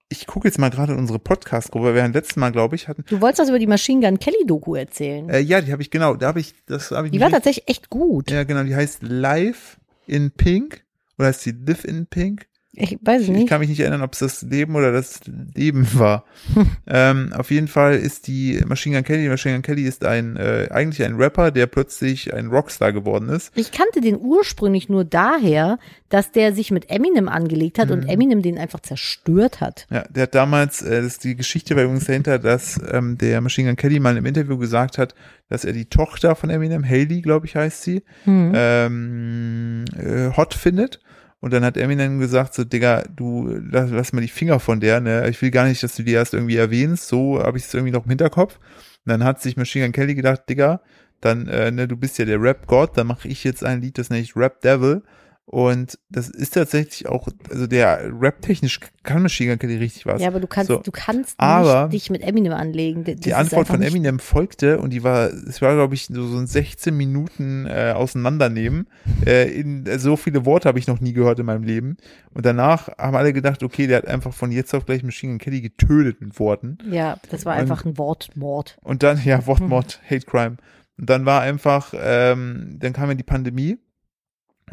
[0.09, 2.89] ich gucke jetzt mal gerade in unsere Podcast-Gruppe, weil wir das letzte Mal, glaube ich,
[2.89, 3.05] hatten.
[3.09, 5.29] Du wolltest was über die Machine Gun Kelly Doku erzählen.
[5.29, 7.69] Äh, ja, die habe ich, genau, da habe ich, das habe ich die war tatsächlich
[7.69, 8.31] echt gut.
[8.31, 10.85] Ja, genau, die heißt Live in Pink.
[11.19, 12.47] Oder heißt die Live in Pink?
[12.77, 13.49] Ich weiß Ich, es ich nicht.
[13.49, 15.21] kann mich nicht erinnern, ob es das Leben oder das
[15.55, 16.25] Leben war.
[16.87, 20.69] ähm, auf jeden Fall ist die Machine Gun Kelly, Machine Gun Kelly ist ein, äh,
[20.71, 23.53] eigentlich ein Rapper, der plötzlich ein Rockstar geworden ist.
[23.55, 25.79] Ich kannte den ursprünglich nur daher,
[26.09, 27.95] dass der sich mit Eminem angelegt hat Mhm.
[27.95, 29.87] und Eminem den einfach zerstört hat.
[29.91, 33.41] Ja, der hat damals, äh, das ist die Geschichte bei übrigens dahinter, dass ähm, der
[33.41, 35.15] Machine Gun Kelly mal im Interview gesagt hat,
[35.49, 38.53] dass er die Tochter von Eminem, Haley, glaube ich, heißt sie, Hm.
[38.55, 41.01] ähm, äh, hot findet.
[41.45, 45.01] Und dann hat Eminem gesagt, so, Digga, du lass, lass mal die Finger von der,
[45.01, 45.29] ne?
[45.29, 47.93] Ich will gar nicht, dass du die erst irgendwie erwähnst, so habe ich es irgendwie
[47.93, 48.57] noch im Hinterkopf.
[49.05, 50.81] Und dann hat sich Machine Gun Kelly gedacht, Digga,
[51.21, 54.09] dann, äh, ne, du bist ja der Rap-Gott, dann mache ich jetzt ein Lied, das
[54.09, 55.03] nenne ich Rap Devil.
[55.47, 60.21] Und das ist tatsächlich auch, also der Rap-technisch kann Machine Gun Kelly richtig was.
[60.23, 60.79] Ja, aber du kannst, So.
[60.79, 63.05] du kannst Aber- nicht dich mit Eminem anlegen.
[63.05, 66.39] Das Die Antwort von Eminem folgte und die war, es war glaube ich so, so
[66.39, 68.89] ein 16 Minuten äh, auseinandernehmen.
[69.27, 71.99] Äh, in, äh, so viele Worte habe ich noch nie gehört in meinem Leben.
[72.33, 75.39] Und danach haben alle gedacht, okay, der hat einfach von jetzt auf gleich Machine Gun
[75.39, 76.79] Kelly getötet mit Worten.
[76.91, 78.79] Ja, das war Und- einfach ein Wortmord.
[78.83, 80.57] Und dann, ja, Wortmord, Hate Crime.
[80.99, 83.77] Und dann war einfach, ähm, dann kam ja die Pandemie.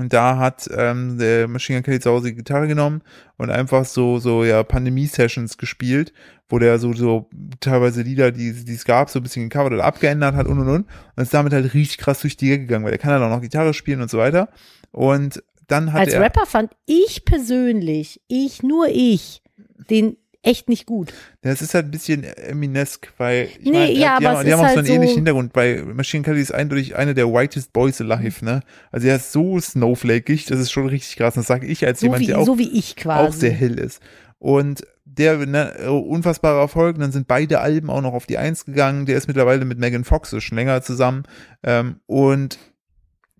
[0.01, 3.03] Und da hat ähm, der Machine Gun Kelly zu Hause die Gitarre genommen
[3.37, 6.11] und einfach so, so ja, Pandemie-Sessions gespielt,
[6.49, 9.85] wo der so, so teilweise Lieder, die, die es gab, so ein bisschen gecovert oder
[9.85, 10.87] abgeändert hat und und und.
[11.15, 13.29] Und ist damit halt richtig krass durch die Decke gegangen, weil er kann halt auch
[13.29, 14.49] noch Gitarre spielen und so weiter.
[14.91, 16.21] Und dann hat Als er.
[16.21, 19.43] Rapper fand ich persönlich, ich, nur ich,
[19.91, 21.13] den echt nicht gut.
[21.41, 24.53] Das ist halt ein bisschen Eminesk, weil ich Nee, meine, ja, die, aber haben, die
[24.53, 25.53] haben auch halt so einen so- ähnlichen Hintergrund.
[25.53, 28.61] Bei Machine Kelly ist eindeutig einer der whitest boys alive, ne?
[28.91, 31.35] Also er ist so snowflakeig, das ist schon richtig krass.
[31.35, 33.27] Das sage ich als So jemand, wie, der auch, so wie ich quasi.
[33.27, 34.01] auch sehr hell ist.
[34.39, 39.05] Und der, ne, unfassbarer Erfolg, dann sind beide Alben auch noch auf die Eins gegangen.
[39.05, 41.23] Der ist mittlerweile mit Megan Fox schon länger zusammen.
[41.63, 42.57] Ähm, und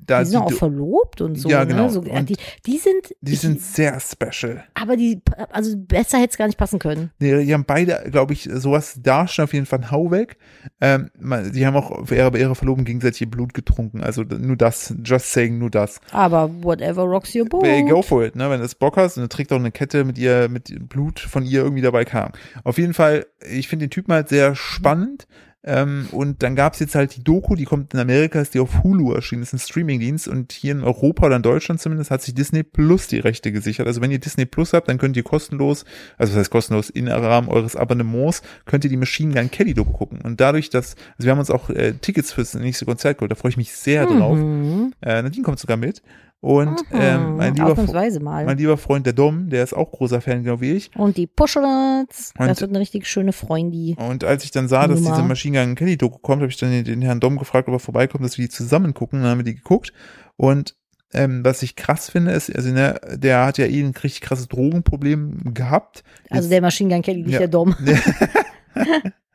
[0.06, 1.50] da die sind auch die, verlobt und so.
[1.50, 1.84] Ja, genau.
[1.84, 1.90] Ne?
[1.90, 4.64] So, Und die, die sind, die ich, sind sehr special.
[4.74, 7.12] aber die, also besser hätte es gar nicht passen können.
[7.20, 10.38] Nee, die haben beide, glaube ich, sowas da schon auf jeden Fall einen Hau weg.
[10.80, 11.10] Ähm,
[11.54, 14.02] die haben auch bei ihrer Verlobung gegenseitig ihr Blut getrunken.
[14.02, 16.00] Also nur das, just saying, nur das.
[16.12, 17.64] Aber whatever rocks your boat.
[17.66, 18.50] Hey, go for it, ne?
[18.50, 21.20] Wenn du das Bock hast und du trägt auch eine Kette mit ihr, mit Blut
[21.20, 22.32] von ihr irgendwie dabei kam.
[22.64, 25.28] Auf jeden Fall, ich finde den Typen halt sehr spannend.
[25.64, 28.84] Ähm, und dann gab's jetzt halt die Doku, die kommt in Amerika, ist die auf
[28.84, 32.34] Hulu erschienen, ist ein Streamingdienst und hier in Europa oder in Deutschland zumindest hat sich
[32.34, 33.86] Disney Plus die Rechte gesichert.
[33.86, 35.86] Also wenn ihr Disney Plus habt, dann könnt ihr kostenlos,
[36.18, 39.92] also was heißt kostenlos, im Rahmen eures Abonnements, könnt ihr die Machine Gun Kelly Doku
[39.92, 40.22] gucken.
[40.22, 43.36] Und dadurch, dass, also wir haben uns auch äh, Tickets fürs nächste Konzert geholt, da
[43.36, 44.38] freue ich mich sehr drauf.
[44.38, 44.94] Mhm.
[45.02, 46.02] Äh, Nadine kommt sogar mit.
[46.44, 50.60] Und ähm, mein, lieber, mein lieber Freund der Dom, der ist auch großer Fan, genau
[50.60, 50.90] wie ich.
[50.98, 52.34] und die Puschelats.
[52.38, 53.96] Und- Das wird eine richtig schöne Freundin.
[53.98, 55.16] Und als ich dann sah, dass Nummer.
[55.16, 57.76] diese Machine Gun Kelly Doku kommt, habe ich dann den, den Herrn Dom gefragt, ob
[57.76, 59.22] er vorbeikommt, dass wir die zusammen gucken.
[59.22, 59.94] Dann haben wir die geguckt.
[60.36, 60.76] Und
[61.14, 64.48] ähm, was ich krass finde, ist, also ne, der hat ja eh ein richtig krasses
[64.48, 66.04] Drogenproblem gehabt.
[66.32, 67.40] Also Jetzt- der Machine Gun Kelly, nicht Ja.
[67.40, 67.76] der Dom.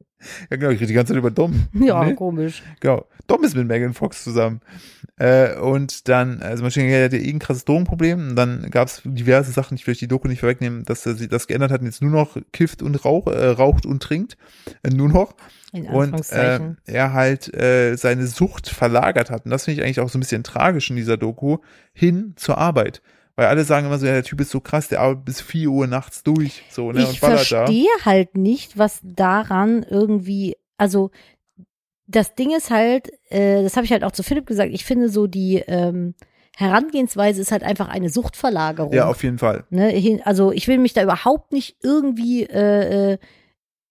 [0.50, 1.68] Ja, genau, ich rede die ganze Zeit über Dom.
[1.74, 2.16] Ja, Ne?
[2.16, 2.64] komisch.
[2.80, 3.06] Genau.
[3.28, 4.62] Dom ist mit Megan Fox zusammen.
[5.18, 8.30] Äh, und dann, also Machine Gun hatte eh ein krasses Drogenproblem.
[8.30, 11.28] Und dann gab es diverse Sachen, ich will die Doku nicht vorwegnehmen, dass er sie
[11.28, 14.38] das geändert hat und jetzt nur noch kifft und rauch, äh, raucht und trinkt.
[14.84, 15.36] Äh, nur noch.
[15.72, 19.46] In Und äh, er halt äh, seine Sucht verlagert hat.
[19.46, 21.58] Und das finde ich eigentlich auch so ein bisschen tragisch in dieser Doku,
[21.94, 23.02] hin zur Arbeit.
[23.36, 25.70] Weil alle sagen immer so, ja, der Typ ist so krass, der arbeitet bis 4
[25.70, 27.66] Uhr nachts durch, so, ne, ich und ballert da.
[27.66, 31.10] verstehe halt nicht, was daran irgendwie, also
[32.06, 35.10] das Ding ist halt, äh, das habe ich halt auch zu Philipp gesagt, ich finde
[35.10, 36.14] so die ähm,
[36.56, 38.94] Herangehensweise ist halt einfach eine Suchtverlagerung.
[38.94, 39.64] Ja, auf jeden Fall.
[39.72, 43.18] Ne, also ich will mich da überhaupt nicht irgendwie äh, äh,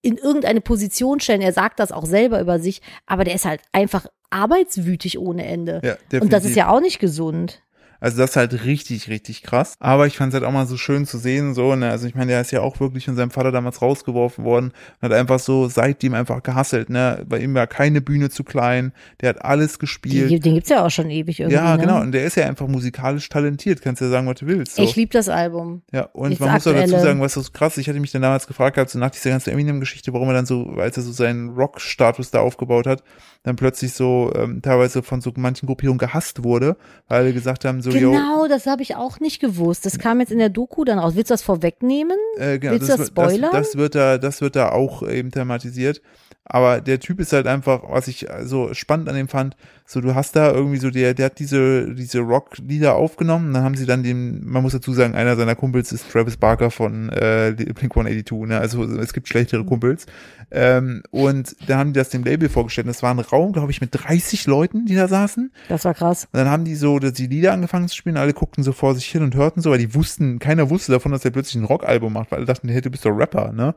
[0.02, 1.40] in irgendeine Position stellen.
[1.40, 5.80] Er sagt das auch selber über sich, aber der ist halt einfach arbeitswütig ohne Ende.
[5.82, 6.22] Ja, definitiv.
[6.22, 7.62] Und das ist ja auch nicht gesund.
[8.02, 9.76] Also das ist halt richtig, richtig krass.
[9.78, 12.16] Aber ich fand es halt auch mal so schön zu sehen, so, ne, also ich
[12.16, 15.38] meine, der ist ja auch wirklich von seinem Vater damals rausgeworfen worden und hat einfach
[15.38, 17.24] so seitdem einfach gehasselt, ne.
[17.28, 20.30] Bei ihm war keine Bühne zu klein, der hat alles gespielt.
[20.30, 21.54] Die, den gibt's ja auch schon ewig irgendwie.
[21.54, 21.80] ja, ne?
[21.80, 22.00] genau.
[22.00, 24.74] Und der ist ja einfach musikalisch talentiert, kannst ja sagen, was du willst.
[24.74, 24.82] So.
[24.82, 25.82] Ich liebe das Album.
[25.92, 28.22] Ja, und Das man muss auch dazu sagen, was so krass, ich hatte mich dann
[28.22, 31.12] damals gefragt gehabt, so nach dieser ganzen Eminem-Geschichte, warum er dann so, als er so
[31.12, 33.04] seinen Rock-Status da aufgebaut hat,
[33.42, 36.76] dann plötzlich so ähm, teilweise von so manchen Gruppierungen gehasst wurde,
[37.08, 39.84] weil alle gesagt haben, so, yo, Genau, das habe ich auch nicht gewusst.
[39.84, 41.16] Das kam jetzt in der Doku dann raus.
[41.16, 42.16] Willst du das vorwegnehmen?
[42.38, 43.50] Äh, genau, Willst du das spoilern?
[43.52, 46.00] Das, das wird da, das wird da auch eben thematisiert.
[46.44, 50.14] Aber der Typ ist halt einfach, was ich so spannend an dem fand, so du
[50.14, 54.02] hast da irgendwie so, der, der hat diese, diese Rock-Lieder aufgenommen, dann haben sie dann
[54.02, 58.48] den, man muss dazu sagen, einer seiner Kumpels ist Travis Barker von äh, Blink 182,
[58.48, 58.58] ne?
[58.58, 60.06] Also es gibt schlechtere Kumpels.
[60.50, 62.88] Ähm, und da haben die das dem Label vorgestellt.
[62.88, 65.52] Das war ein Raum, glaube ich, mit 30 Leuten, die da saßen.
[65.68, 66.24] Das war krass.
[66.32, 69.06] Und dann haben die so die Lieder angefangen zu spielen, alle guckten so vor sich
[69.06, 72.12] hin und hörten so, weil die wussten, keiner wusste davon, dass er plötzlich ein Rockalbum
[72.12, 73.74] macht, weil alle dachten, hey, du bist doch Rapper, ne?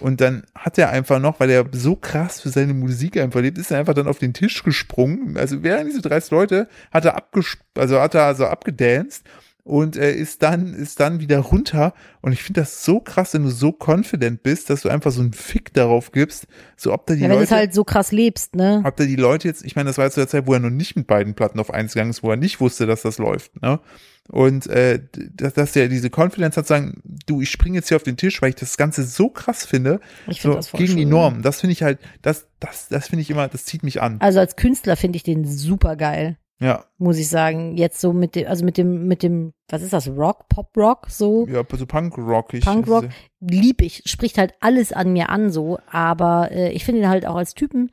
[0.00, 3.58] Und dann hat er einfach noch, weil er so krass für seine Musik einfach lebt,
[3.58, 5.36] ist er einfach dann auf den Tisch gesprungen.
[5.36, 9.24] Also während diese 30 Leute hat er abges also hat er also abgedanced
[9.64, 13.44] und äh, ist dann ist dann wieder runter und ich finde das so krass, wenn
[13.44, 16.46] du so confident bist, dass du einfach so einen Fick darauf gibst,
[16.76, 18.80] so ob da die Ja, wenn du es Leute halt so krass lebst, ne?
[18.84, 20.60] Habt ihr die Leute jetzt, ich meine, das war jetzt zu der Zeit, wo er
[20.60, 23.18] noch nicht mit beiden Platten auf eins gegangen ist, wo er nicht wusste, dass das
[23.18, 23.80] läuft, ne?
[24.28, 25.00] Und äh,
[25.34, 28.40] dass, dass er diese Confidence hat, sagen, du, ich springe jetzt hier auf den Tisch,
[28.40, 31.08] weil ich das Ganze so krass finde, Ich so finde das voll gegen die schön.
[31.08, 31.42] Norm.
[31.42, 34.18] Das finde ich halt, das, das, das finde ich immer, das zieht mich an.
[34.20, 37.76] Also als Künstler finde ich den super geil, Ja, muss ich sagen.
[37.76, 41.46] Jetzt so mit dem, also mit dem, mit dem, was ist das, Rock, Pop-Rock, so.
[41.48, 42.64] ja, so Punk-Rockig.
[42.64, 43.06] Punkrock
[43.40, 47.26] lieb ich, spricht halt alles an mir an so, aber äh, ich finde ihn halt
[47.26, 47.90] auch als Typen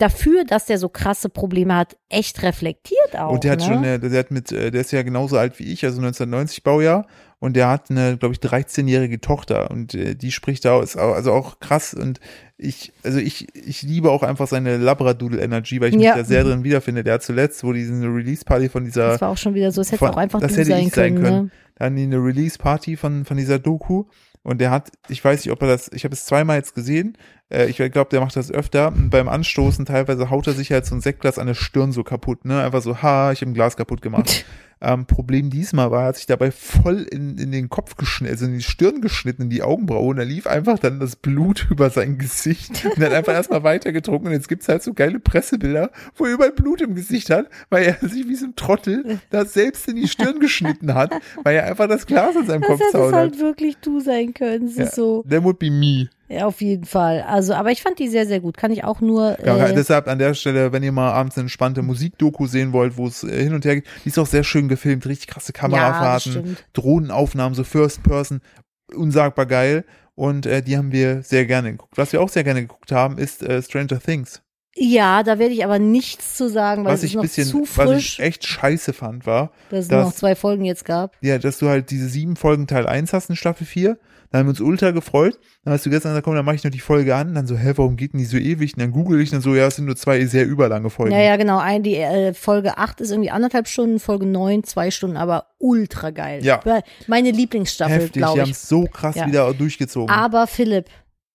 [0.00, 3.32] dafür, dass der so krasse Probleme hat, echt reflektiert auch.
[3.32, 3.64] Und der hat ne?
[3.64, 6.62] schon, eine, der hat mit, äh, der ist ja genauso alt wie ich, also 1990
[6.62, 7.06] Baujahr.
[7.38, 11.14] Und der hat eine, glaube ich, 13-jährige Tochter und äh, die spricht da ist auch,
[11.14, 12.20] also auch krass und
[12.62, 16.14] ich, also ich, ich liebe auch einfach seine Labradoodle-Energy, weil ich mich Ja.
[16.16, 17.02] da sehr drin wiederfinde.
[17.02, 19.88] Der hat zuletzt, wo diese Release-Party von dieser, das war auch schon wieder so, es
[19.88, 21.24] hätte von- auch einfach das hätte sein ich sein können.
[21.24, 21.44] können.
[21.46, 21.50] Ne?
[21.76, 24.04] da hatten die eine Release-Party von, von dieser Doku
[24.42, 27.16] und der hat, ich weiß nicht, ob er das, ich habe es zweimal jetzt gesehen,
[27.50, 30.84] äh, ich glaube, der macht das öfter und beim Anstoßen teilweise haut er sich halt
[30.84, 33.54] so ein Sektglas an der Stirn so kaputt, ne, einfach so, ha, ich habe ein
[33.54, 34.44] Glas kaputt gemacht.
[34.82, 38.46] ähm, Problem diesmal war, er hat sich dabei voll in, in den Kopf geschnitten, also
[38.46, 41.90] in die Stirn geschnitten, in die Augenbraue und da lief einfach dann das Blut über
[41.90, 46.24] sein Gesicht und hat einfach erstmal weitergetrunken und jetzt gibt's halt so geile Pressebilder, wo
[46.24, 49.86] er überall Blut im Gesicht hat, weil er sich wie so ein Trottel das selbst
[49.88, 51.12] in die Stirn geschnitten hat,
[51.42, 53.14] weil er einfach das Glas in seinem Das Kopf hätte es zaudert.
[53.14, 54.66] halt wirklich du sein können.
[54.66, 56.08] Es Ja, ist so, That would be me.
[56.30, 57.22] Ja, auf jeden Fall.
[57.22, 58.56] Also, aber ich fand die sehr, sehr gut.
[58.56, 59.36] Kann ich auch nur.
[59.44, 62.96] Ja, Äh, deshalb an der Stelle, wenn ihr mal abends eine entspannte Musikdoku sehen wollt,
[62.96, 65.52] wo es äh, hin und her geht, die ist auch sehr schön gefilmt, richtig krasse
[65.52, 66.42] Kamerafahrten, Ja.
[66.72, 68.40] Drohnenaufnahmen, so First Person,
[68.94, 69.84] unsagbar geil.
[70.14, 71.96] Und äh, die haben wir sehr gerne geguckt.
[71.96, 74.42] Was wir auch sehr gerne geguckt haben, ist äh, Stranger Things.
[74.76, 77.62] ja, da werde ich aber nichts zu sagen, weil Was es ich noch bisschen, zu
[77.62, 80.84] was frisch, ich echt scheiße fand, war, dass es das- nur noch zwei Folgen jetzt
[80.84, 81.16] gab.
[81.22, 83.98] ja, dass du halt diese sieben Folgen Teil 1 hast in Staffel 4.
[84.30, 85.38] Da haben wir uns ultra gefreut.
[85.64, 87.34] Dann hast du gestern gesagt, komm, dann mache ich noch die Folge an.
[87.34, 88.74] Dann so, hä, warum geht denn die so ewig?
[88.74, 91.12] Und dann google ich dann so, ja, es sind nur zwei sehr überlange Folgen.
[91.12, 91.58] Ja, ja, genau.
[91.58, 96.10] Ein, die äh, Folge 8 ist irgendwie anderthalb Stunden, Folge 9 zwei Stunden, aber ultra
[96.10, 96.44] geil.
[96.44, 96.60] Ja.
[97.08, 98.56] Meine Lieblingsstaffel, Heftig, die glaube haben ich.
[98.56, 99.26] es so krass Ja.
[99.26, 100.14] wieder durchgezogen.
[100.14, 100.86] Aber Philipp,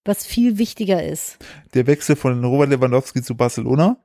[0.06, 1.38] was viel wichtiger ist,
[1.74, 3.98] Der Wechsel von Robert Lewandowski zu Barcelona.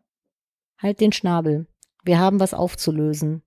[0.78, 1.66] halt den Schnabel.
[2.04, 3.42] Wir haben was aufzulösen.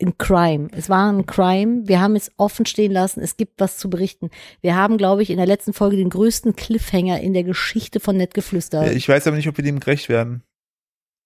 [0.00, 0.68] Ein Crime.
[0.72, 1.88] Es war ein Crime.
[1.88, 3.20] Wir haben es offen stehen lassen.
[3.20, 4.30] Es gibt was zu berichten.
[4.60, 8.16] Wir haben, glaube ich, in der letzten Folge den größten Cliffhanger in der Geschichte von
[8.16, 8.92] Nettgeflüster.
[8.92, 10.44] Ich weiß aber nicht, ob wir dem gerecht werden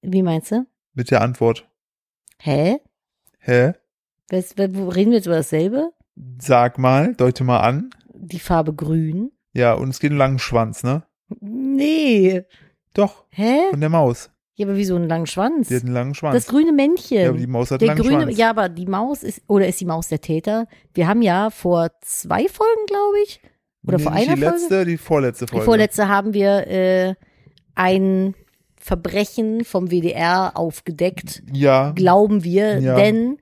[0.01, 0.67] Wie meinst du?
[0.95, 1.69] mit der Antwort.
[2.39, 2.79] Hä?
[3.41, 3.73] Hä?
[4.31, 5.93] Was, wo- reden wir jetzt über dasselbe?
[6.41, 7.91] Sag mal, deute mal an.
[8.15, 9.33] Die Farbe grün.
[9.53, 11.03] Ja, und es geht einen langen Schwanz, ne?
[11.41, 12.45] Nee.
[12.95, 13.59] Doch, Hä?
[13.71, 14.31] von der Maus.
[14.55, 15.69] Ja, aber wie so einen langen Schwanz.
[15.69, 16.35] Die hat einen langen Schwanz.
[16.35, 17.19] Das grüne Männchen.
[17.19, 18.39] ja, aber die Maus hat der einen langen grüne, Schwanz.
[18.39, 20.67] ja, aber die Maus ist, oder ist die Maus der Täter?
[20.93, 23.41] Wir haben ja vor zwei Folgen, glaube ich,
[23.87, 24.57] oder nee, vor einer die Folge?
[24.59, 25.65] letzte, die vorletzte Die Folge.
[25.65, 27.15] vorletzte haben wir äh,
[27.75, 28.35] ein
[28.77, 32.95] Verbrechen vom WDR aufgedeckt, Ja, glauben wir, Ja.
[32.97, 33.39] denn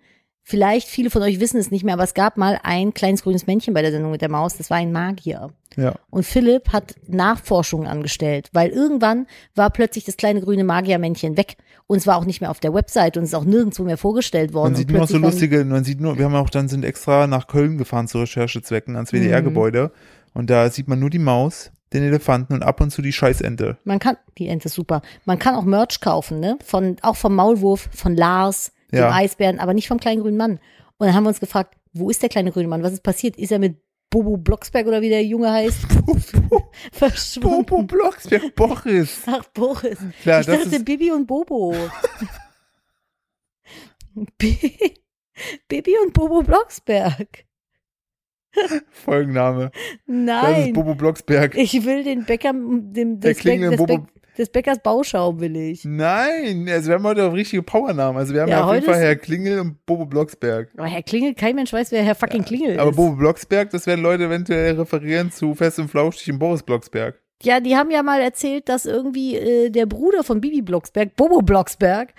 [0.51, 3.47] vielleicht viele von euch wissen es nicht mehr, aber es gab mal ein kleines grünes
[3.47, 5.51] Männchen bei der Sendung mit der Maus, das war ein Magier.
[5.77, 5.95] ja.
[6.11, 11.99] Und Philipp hat Nachforschungen angestellt, weil irgendwann war plötzlich das kleine grüne Magiermännchen weg und
[11.99, 14.53] es war auch nicht mehr auf der Website und es ist auch nirgendwo mehr vorgestellt
[14.53, 14.73] worden.
[14.73, 17.29] Man sieht nur noch so lustige, man sieht nur, wir haben auch dann sind extra
[17.29, 19.13] nach Köln gefahren zu Recherchezwecken ans.
[19.13, 19.93] WDR-Gebäude
[20.35, 23.79] und da sieht man nur die Maus, den Elefanten und ab und zu die Scheißente.
[23.85, 25.03] Man kann, die Ente ist super.
[25.25, 26.59] Man kann auch Merch kaufen, ne?
[26.65, 29.13] Von, auch vom Maulwurf, von Lars, dem Ja.
[29.13, 30.53] Eisbären, aber nicht vom kleinen grünen Mann.
[30.99, 32.83] Und dann haben wir uns gefragt, wo ist der kleine grüne Mann?
[32.83, 33.37] Was ist passiert?
[33.37, 33.77] Ist er mit
[34.11, 35.87] Bobo Blocksberg oder wie der Junge heißt?
[36.93, 37.65] Verschwunden.
[37.67, 39.23] Bobo Blocksberg, Boris.
[39.27, 39.99] Ach, Boris.
[40.23, 41.75] Klar, ich das dachte ist- Bibi und Bobo.
[44.39, 44.95] Bi-
[45.69, 47.45] Bibi und Bobo Blocksberg.
[48.91, 49.71] Folgenname.
[49.71, 50.73] Das ist Nein.
[50.73, 51.55] Bobo Blocksberg.
[51.57, 55.85] Ich will den Bäcker, dem, Bäck, klingende des, Bobo- Bäck, des Bäckers Bauschaum will ich.
[55.85, 58.19] Nein, also wir haben heute auch richtige Powernamen.
[58.19, 60.69] Also wir haben Ja, ja, auf jeden Fall Herr Klingel und Bobo Blocksberg.
[60.77, 62.97] Aber Herr Klingel, kein Mensch weiß, wer Herr fucking Klingel Aber ist.
[62.97, 67.21] Bobo Blocksberg, das werden Leute eventuell referieren zu Fest und Flauschig und Boris Blocksberg.
[67.43, 71.41] Ja, die haben ja mal erzählt, dass irgendwie äh, der Bruder von Bibi Blocksberg, Bobo
[71.41, 72.13] Blocksberg,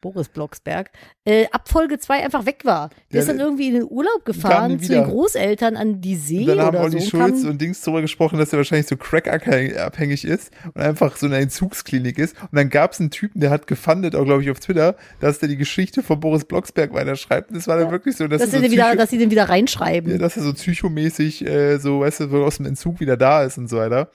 [0.00, 0.90] Boris Blocksberg,
[1.24, 2.88] äh, ab Folge 2 einfach weg war.
[3.10, 5.04] Der Ja, ist dann der- irgendwie in den Urlaub gefahren zu den.
[5.04, 7.10] Großeltern an die See Und dann haben Olli so.
[7.10, 11.36] Schulz und Dings darüber gesprochen, dass er wahrscheinlich so Crack-abhängig ist und einfach so eine
[11.38, 12.40] Entzugsklinik ist.
[12.42, 15.38] Und dann gab es einen Typen, der hat gefundet, auch glaube ich auf Twitter, dass
[15.38, 17.50] der die Geschichte von Boris Blocksberg weiterschreibt.
[17.50, 19.30] Und das war dann wirklich so, dass, dass, sie so den wieder, dass sie den
[19.30, 20.12] wieder reinschreiben.
[20.12, 23.58] ja, dass er so psychomäßig äh, so, weißt du, aus dem Entzug wieder da ist
[23.58, 24.10] und so weiter.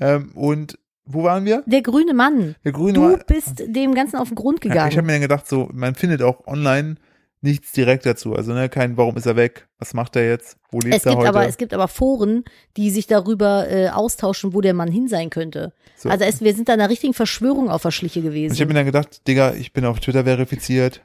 [0.00, 1.62] Ähm, und wo waren wir?
[1.66, 2.54] der grüne Mann.
[2.64, 4.90] Der grüne Du Mann- bist dem Ganzen auf den Grund Ja, gegangen.
[4.90, 6.96] ich habe mir dann gedacht, so, man findet auch online
[7.40, 8.34] nichts direkt dazu.
[8.34, 9.68] Also, ne, kein, warum ist er weg?
[9.78, 10.56] Was macht er jetzt?
[10.72, 11.28] Wo lebt es er gibt heute?
[11.28, 12.44] aber es gibt aber Foren,
[12.76, 15.72] die sich darüber äh, austauschen, wo der Mann hin sein könnte.
[15.96, 16.08] So.
[16.08, 18.54] Also es, wir sind da einer richtigen Verschwörung auf der Schliche Und gewesen.
[18.54, 21.04] ich habe mir dann gedacht, Digga, ich bin auf Twitter verifiziert.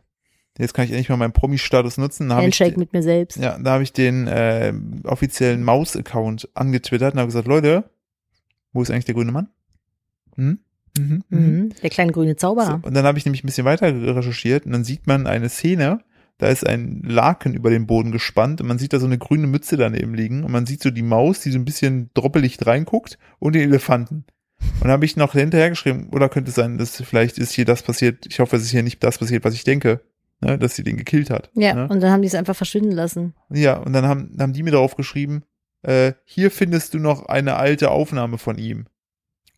[0.57, 2.29] Jetzt kann ich endlich mal meinen Promi-Status nutzen.
[2.29, 3.37] Da hab ich, Handshake mit mir selbst.
[3.37, 4.73] ja, da habe ich den äh,
[5.05, 7.85] offiziellen Maus-Account angetwittert und habe gesagt, Leute,
[8.71, 9.49] wo ist eigentlich der grüne Mann?
[10.35, 10.59] Hm?
[10.97, 11.23] Mhm.
[11.29, 11.39] Mhm.
[11.39, 11.69] Mhm.
[11.81, 12.79] Der kleine grüne Zauberer.
[12.83, 15.49] So, und dann habe ich nämlich ein bisschen weiter recherchiert und dann sieht man eine
[15.49, 15.99] Szene,
[16.37, 19.47] da ist ein Laken über den Boden gespannt und man sieht da so eine grüne
[19.47, 23.17] Mütze daneben liegen und man sieht so die Maus, die so ein bisschen droppelig reinguckt
[23.39, 24.25] und den Elefanten.
[24.81, 27.83] Und habe ich noch hinterher geschrieben, oder könnte es sein, dass vielleicht ist hier das
[27.83, 30.01] passiert, ich hoffe, es ist hier nicht das passiert, was ich denke,
[30.41, 31.49] ne, dass sie den gekillt hat.
[31.53, 31.87] Ja, Ne?
[31.89, 33.33] und dann haben die es einfach verschwinden lassen.
[33.49, 35.43] Ja, und dann haben, haben die mir darauf geschrieben,
[35.81, 38.85] äh, hier findest du noch eine alte Aufnahme von ihm.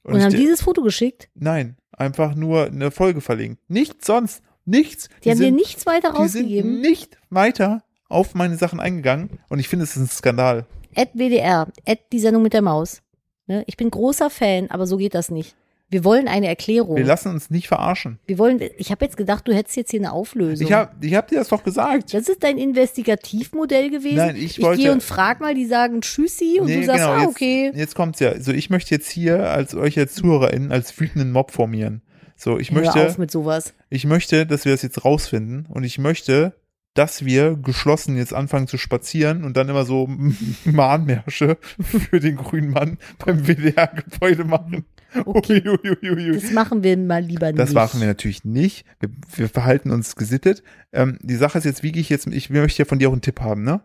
[0.06, 1.30] Und, ich haben dieses Foto geschickt.
[1.34, 3.60] Nein, einfach nur eine Folge verlinkt.
[3.68, 4.44] Nichts sonst.
[4.66, 5.10] Nichts.
[5.24, 6.82] Die, haben dir sind, nichts weiter die sind rausgegeben.
[6.82, 9.40] nicht weiter auf meine Sachen eingegangen.
[9.50, 10.66] Und ich finde, es ist ein Skandal.
[10.96, 13.02] At WDR, at die Sendung mit der Maus.
[13.48, 13.64] Ne?
[13.68, 15.56] Ich bin großer Fan, aber so geht das nicht.
[15.90, 16.98] Wir wollen eine Erklärung.
[16.98, 18.18] Wir lassen uns nicht verarschen.
[18.26, 20.66] Wir wollen, ich habe jetzt gedacht, du hättest jetzt hier eine Auflösung.
[20.66, 22.14] Ich habe ich hab dir das doch gesagt.
[22.14, 24.16] das ist dein Investigativmodell gewesen.
[24.18, 27.14] Nein, ich wollte- gehe und frag mal, die sagen Tschüssi und Nee, du sagst, genau,
[27.14, 27.72] ah, jetzt, okay.
[27.76, 28.40] Jetzt kommt's ja.
[28.42, 32.02] So, ich möchte jetzt hier als euch als ZuhörerInnen als wütenden Mob formieren.
[32.36, 33.74] So, ich Hör möchte, auf mit sowas.
[33.90, 36.54] ich möchte, dass wir das jetzt rausfinden und ich möchte,
[36.96, 40.10] dass wir geschlossen jetzt anfangen zu spazieren und dann immer so
[40.66, 44.86] Mahnmärsche für den grünen Mann beim WDR-Gebäude machen.
[45.24, 45.64] Okay.
[45.66, 46.40] Ui, ui, ui, ui.
[46.42, 47.60] Das machen wir mal lieber nicht.
[47.60, 48.86] Das machen wir natürlich nicht.
[49.00, 50.64] Wir, wir verhalten uns gesittet.
[50.92, 53.14] Ähm, die Sache ist jetzt, wie gehe ich jetzt, ich möchte ja von dir auch
[53.14, 53.82] einen Tipp haben, ne?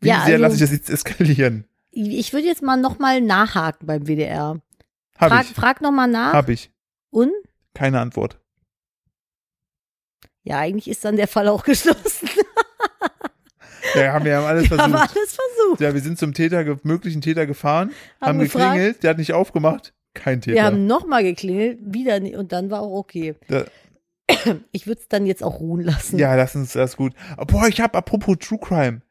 [0.00, 1.64] Wie Ja, sehr also- lasse ich das jetzt eskalieren?
[1.92, 4.60] Ich würde jetzt mal nochmal nachhaken beim WDR.
[5.18, 5.54] Hab Frag, ich.
[5.56, 6.32] frag nochmal nach.
[6.32, 6.70] Hab ich.
[7.10, 7.32] Und?
[7.74, 8.38] Keine Antwort.
[10.44, 12.28] Ja, eigentlich ist dann der Fall auch geschlossen.
[13.94, 15.16] Ja, haben wir haben alles Wir haben versucht.
[15.16, 15.80] alles versucht.
[15.80, 17.90] Ja, wir sind zum Täter, möglichen Täter gefahren,
[18.20, 19.92] haben, Haben geklingelt, der hat nicht aufgemacht.
[20.14, 20.54] Kein Täter.
[20.56, 23.34] Wir haben nochmal geklingelt, wieder nicht, und dann war auch okay.
[23.48, 23.64] Da-
[24.72, 26.18] Ich würde es dann jetzt auch ruhen lassen.
[26.18, 27.12] ja, lass uns das gut.
[27.48, 29.02] Boah, ich habe apropos True Crime.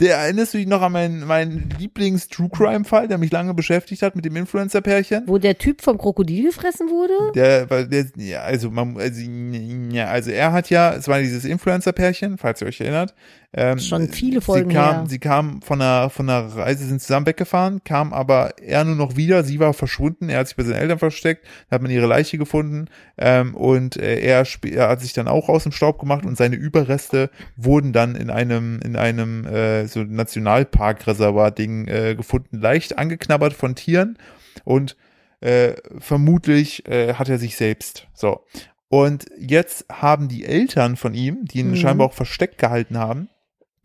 [0.00, 4.16] Der erinnerst du dich noch an meinen, meinen Lieblings-True Crime-Fall, der mich lange beschäftigt hat
[4.16, 5.22] mit dem Influencer-Pärchen?
[5.26, 7.32] Wo der Typ vom Krokodil gefressen wurde?
[7.36, 11.44] Der, weil der, ja, also man, also, ja, also er hat ja, es war dieses
[11.44, 13.14] Influencer-Pärchen, falls ihr euch erinnert.
[13.56, 15.04] Ähm, Schon viele Folgen sie kam, her.
[15.06, 19.16] Sie kam von einer, von einer Reise, sind zusammen weggefahren, kam aber er nur noch
[19.16, 22.08] wieder, sie war verschwunden, er hat sich bei seinen Eltern versteckt, da hat man ihre
[22.08, 26.26] Leiche gefunden, ähm, und äh, er, er hat sich dann auch aus dem Staub gemacht
[26.26, 32.98] und seine Überreste wurden dann in einem, in einem, äh, so Nationalparkreservat-Ding äh, gefunden, leicht
[32.98, 34.18] angeknabbert von Tieren
[34.64, 34.96] und
[35.40, 38.06] äh, vermutlich äh, hat er sich selbst.
[38.14, 38.44] So.
[38.88, 41.76] Und jetzt haben die Eltern von ihm, die ihn Mhm.
[41.76, 43.28] scheinbar auch versteckt gehalten haben,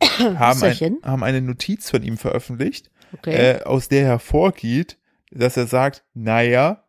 [0.18, 3.56] haben, ein, haben eine Notiz von ihm veröffentlicht, Okay.
[3.58, 4.96] äh, aus der hervorgeht,
[5.32, 6.84] dass er sagt, naja,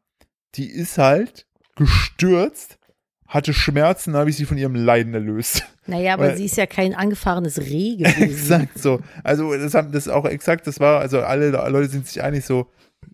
[0.55, 2.77] die ist halt gestürzt,
[3.31, 5.63] hatte Schmerzen, habe ich sie von ihrem Leiden erlöst.
[5.87, 8.21] naja, aber weil- sie ist ja kein angefahrenes Reh gewesen.
[8.21, 8.99] exakt so.
[9.23, 12.67] Also das haben das auch exakt, das war, also alle Leute sind sich einig so,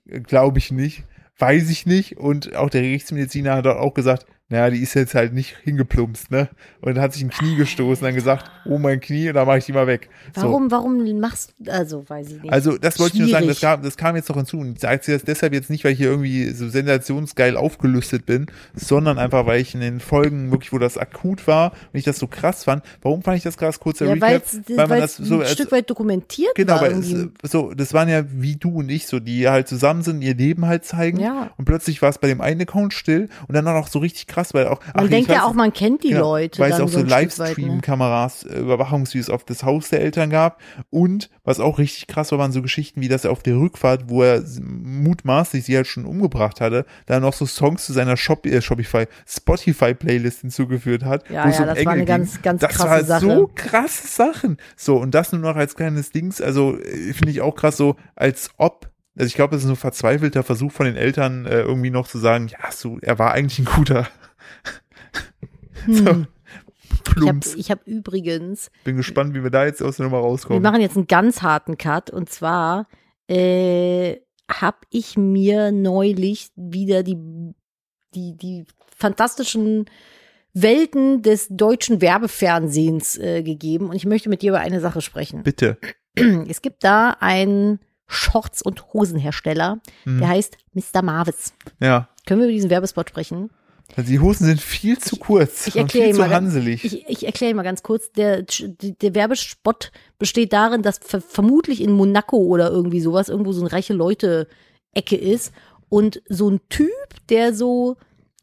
[0.07, 1.03] glaube ich nicht,
[1.37, 2.17] weiß ich nicht.
[2.17, 6.47] Und auch der Gerichtsmediziner hat auch gesagt, naja, die ist jetzt halt nicht hingeplumpst, ne?
[6.81, 9.65] Und hat sich ein Knie gestoßen, dann gesagt, oh mein Knie, und dann mache ich
[9.65, 10.09] die mal weg.
[10.33, 10.43] So.
[10.43, 12.53] Warum, warum machst du, also weiß ich nicht.
[12.53, 13.75] Also das wollte ich nur sagen, das Schwierig.
[13.75, 14.57] kam, das kam jetzt noch hinzu.
[14.59, 18.47] Und ich sage das deshalb jetzt nicht, weil ich hier irgendwie so sensationsgeil aufgelüstet bin,
[18.73, 22.17] sondern einfach, weil ich in den Folgen wirklich, wo das akut war und ich das
[22.17, 22.83] so krass fand.
[23.01, 23.79] Warum fand ich das krass?
[23.81, 24.43] Kurzer ja, Recap.
[24.75, 26.81] weil man es ein Stück weit dokumentiert Genau, war.
[26.83, 27.33] weil es, irgendwie.
[27.43, 30.65] so, das waren ja wie du und ich, so, die halt zusammen sind, ihr Leben
[30.67, 31.19] halt zeigen.
[31.19, 31.51] Ja.
[31.57, 34.36] Und plötzlich war es bei dem einen Account still und dann auch so richtig krass,
[34.53, 34.79] weil auch.
[34.93, 36.59] Man ach, denkt ich ja weiß- auch, man kennt die genau, Leute.
[36.59, 37.09] Weil es dann auch so weit, ne?
[37.09, 40.61] Livestream-Kameras, äh, Überwachungsvideos auf das Haus der Eltern gab.
[40.89, 44.09] Und was auch richtig krass war, waren so Geschichten wie, dass er auf der Rückfahrt,
[44.09, 48.45] wo er mutmaßlich sie halt schon umgebracht hatte, da noch so Songs zu seiner Shop
[48.45, 51.29] äh, Shopify, Spotify-Playlist hinzugeführt hat.
[51.29, 52.41] Ja, wo es ja, um das war eine Engel ganz, ging.
[52.43, 53.25] ganz das krasse war Sache.
[53.25, 54.57] so krasse Sachen.
[54.75, 57.95] So, und das nur noch als kleines Dings, also äh, finde ich auch krass so,
[58.15, 61.61] als ob, also ich glaube, das ist so ein verzweifelter Versuch von den Eltern, äh,
[61.61, 64.07] irgendwie noch zu sagen, ja, so, er war eigentlich ein guter.
[65.87, 66.27] so, Hm.
[66.89, 67.55] Ich habe plumps.
[67.55, 70.61] ich hab übrigens, Bin gespannt, wie wir da jetzt aus der Nummer wir rauskommen.
[70.61, 72.87] machen jetzt einen ganz harten Cut und zwar
[73.29, 74.17] äh,
[74.51, 77.17] habe ich mir neulich wieder die,
[78.13, 79.85] die, die fantastischen
[80.53, 85.43] Welten des deutschen Werbefernsehens äh, gegeben und ich möchte mit dir über eine Sache sprechen.
[85.43, 85.77] Bitte.
[86.49, 90.19] Es gibt da einen Shorts- und Hosenhersteller, Hm.
[90.19, 91.01] der heißt Mr.
[91.03, 91.53] Marvis.
[91.79, 92.09] Ja.
[92.25, 93.49] Können wir über diesen Werbespot sprechen?
[93.95, 96.45] Also die Hosen sind viel zu kurz ich und erkläre viel ihn zu mal ganz-
[96.53, 96.83] hanselig.
[96.85, 98.11] Ich, ich erkläre mal ganz kurz.
[98.11, 103.61] Der, der Werbespot besteht darin, dass ver vermutlich in Monaco oder irgendwie sowas irgendwo so
[103.61, 105.51] eine reiche Leute-Ecke ist
[105.89, 106.89] und so ein Typ,
[107.29, 107.95] der so,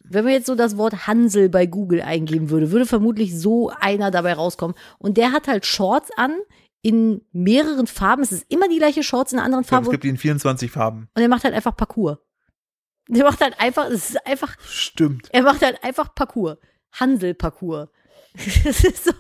[0.03, 4.11] wenn man jetzt so das Wort Hansel bei Google eingeben würde, würde vermutlich so einer
[4.11, 4.75] dabei rauskommen.
[4.99, 6.33] Und der hat halt Shorts an
[6.83, 8.23] in mehreren Farben.
[8.23, 10.05] Es ist immer die gleiche Shorts in einer anderen ich glaube, Farbe es und gibt
[10.05, 11.09] die in 24 Farben.
[11.15, 12.19] er macht halt einfach Parcours.
[13.09, 15.29] Der macht halt einfach, es ist einfach Stimmt.
[15.33, 16.57] er macht halt einfach Parcours.
[16.93, 17.89] Hansel-Parcours.
[19.05, 19.11] So,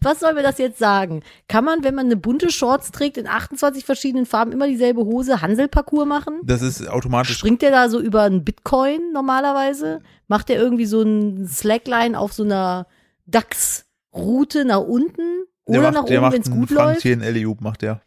[0.00, 1.22] was soll mir das jetzt sagen?
[1.48, 5.40] Kann man, wenn man eine bunte Shorts trägt, in 28 verschiedenen Farben immer dieselbe Hose
[5.40, 6.40] Hansel-Parcours machen?
[6.42, 7.38] Das ist automatisch.
[7.38, 10.00] Springt der da so über einen Bitcoin normalerweise?
[10.26, 12.88] Macht der irgendwie so ein Slackline auf so einer
[13.26, 15.44] DAX-Route nach unten?
[15.68, 17.00] Der Oder macht, nach der oben, macht wenn es einen gut läuft?
[17.02, 18.02] Thien Eliub macht der.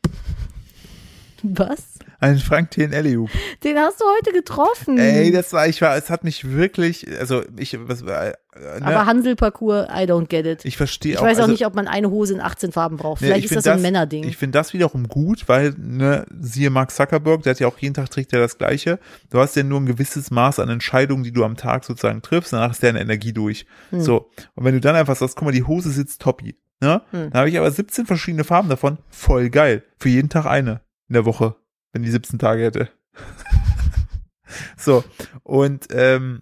[1.43, 1.94] Was?
[2.19, 3.29] Ein Frank Thien Eliub.
[3.63, 4.97] Den hast du heute getroffen.
[4.97, 9.05] Ey, das war, ich war, es hat mich wirklich, also ich, was, äh, ne, Aber
[9.05, 10.65] Hansel-Parcours, I don't get it.
[10.65, 11.23] ich verstehe Ich auch.
[11.23, 13.21] weiß auch also, nicht, ob man eine Hose in 18 Farben braucht.
[13.21, 14.23] Nee, Vielleicht ich ist das so ein Männerding.
[14.23, 17.93] Ich finde das wiederum gut, weil, ne, siehe Mark Zuckerberg, der hat ja auch jeden
[17.93, 18.99] Tag trägt er das Gleiche.
[19.29, 22.53] Du hast ja nur ein gewisses Maß an Entscheidungen, die du am Tag sozusagen triffst,
[22.53, 23.65] danach ist deine Energie durch.
[23.89, 24.01] Hm.
[24.01, 24.29] So.
[24.55, 27.01] Und wenn du dann einfach sagst, guck mal, die Hose sitzt toppi, ne?
[27.11, 27.31] Hm.
[27.31, 29.83] Dann habe ich aber 17 verschiedene Farben davon, voll geil.
[29.99, 31.55] Für jeden Tag eine in der Woche,
[31.95, 32.89] wenn die 17 Tage hätte.
[34.77, 35.03] so.
[35.43, 36.41] Und, ähm,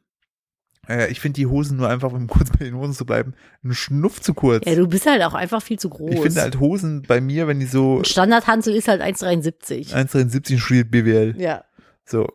[0.89, 3.75] äh, ich finde die Hosen nur einfach, um kurz bei den Hosen zu bleiben, einen
[3.75, 4.65] Schnuff zu kurz.
[4.65, 6.11] Ja, du bist halt auch einfach viel zu groß.
[6.11, 9.93] Ich finde halt Hosen bei mir, wenn die so Ein Standardhansel ist halt 1,73.
[9.93, 11.35] 1,73 studiert BWL.
[11.39, 11.63] Ja.
[12.03, 12.27] So.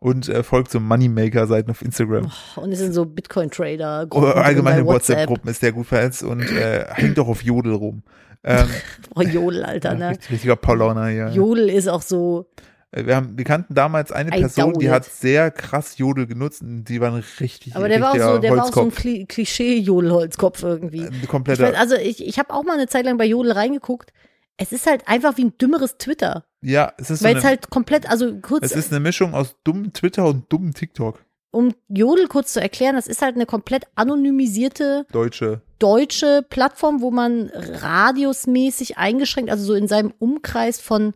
[0.00, 2.30] Und äh, folgt so Moneymaker-Seiten auf Instagram.
[2.56, 4.08] Und es sind so Bitcoin-Trader.
[4.10, 5.16] Oder allgemeine bei WhatsApp.
[5.16, 8.02] WhatsApp-Gruppen ist der gut vernetzt und äh, hängt auch auf Jodel rum.
[8.44, 8.68] Ähm,
[9.16, 10.10] Oh, Jodel, Alter, ne?
[10.10, 11.28] richtig, richtiger Paulaner hier.
[11.28, 12.46] Jodel ist auch so,
[12.90, 16.62] Äh, Wir, haben, wir kannten damals eine I Person, die hat sehr krass Jodel genutzt
[16.62, 18.86] und die war ein richtig, aber der war auch so, der war auch so ein
[18.86, 18.98] Holzkopf.
[19.04, 21.08] Kli- Klischee-Jodelholzkopf irgendwie.
[21.30, 24.12] Weiß, also ich, ich habe auch mal eine Zeit lang bei Jodel reingeguckt.
[24.56, 26.44] Es ist halt einfach wie ein dümmeres Twitter.
[26.60, 29.34] ja, es ist, so Weil es eine, halt komplett, also kurz, es ist eine Mischung
[29.34, 31.23] aus dummem Twitter und dummem TikTok.
[31.54, 35.62] Um Jodel kurz zu erklären, das ist halt eine komplett anonymisierte Deutsche.
[35.78, 41.14] deutsche Plattform, wo man radiusmäßig eingeschränkt, also so in seinem Umkreis von,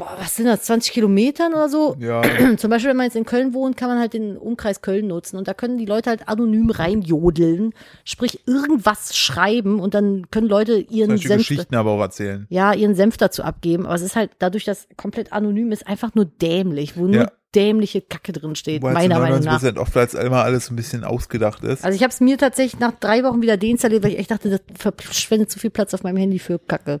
[0.00, 1.96] boah, was sind das, 20 Kilometern oder so?
[1.98, 2.22] Ja,
[2.56, 5.36] Zum Beispiel, wenn man jetzt in Köln wohnt, kann man halt den Umkreis Köln nutzen
[5.36, 7.72] und da können die Leute halt anonym reinjodeln,
[8.04, 12.46] sprich irgendwas schreiben und dann können Leute ihren Senf, Geschichten aber auch erzählen.
[12.48, 13.86] ja, ihren Senf dazu abgeben.
[13.86, 17.32] Aber es ist halt dadurch, dass komplett anonym ist, einfach nur dämlich, wo nur Ja.
[17.54, 19.60] dämliche Kacke drin steht, meiner Meinung nach.
[19.62, 21.84] 99% oft als immer alles ein bisschen ausgedacht ist.
[21.84, 24.50] Also ich habe es mir tatsächlich nach drei Wochen wieder deinstalliert, weil ich echt dachte,
[24.50, 27.00] das verschwendet zu viel Platz auf meinem Handy für Kacke.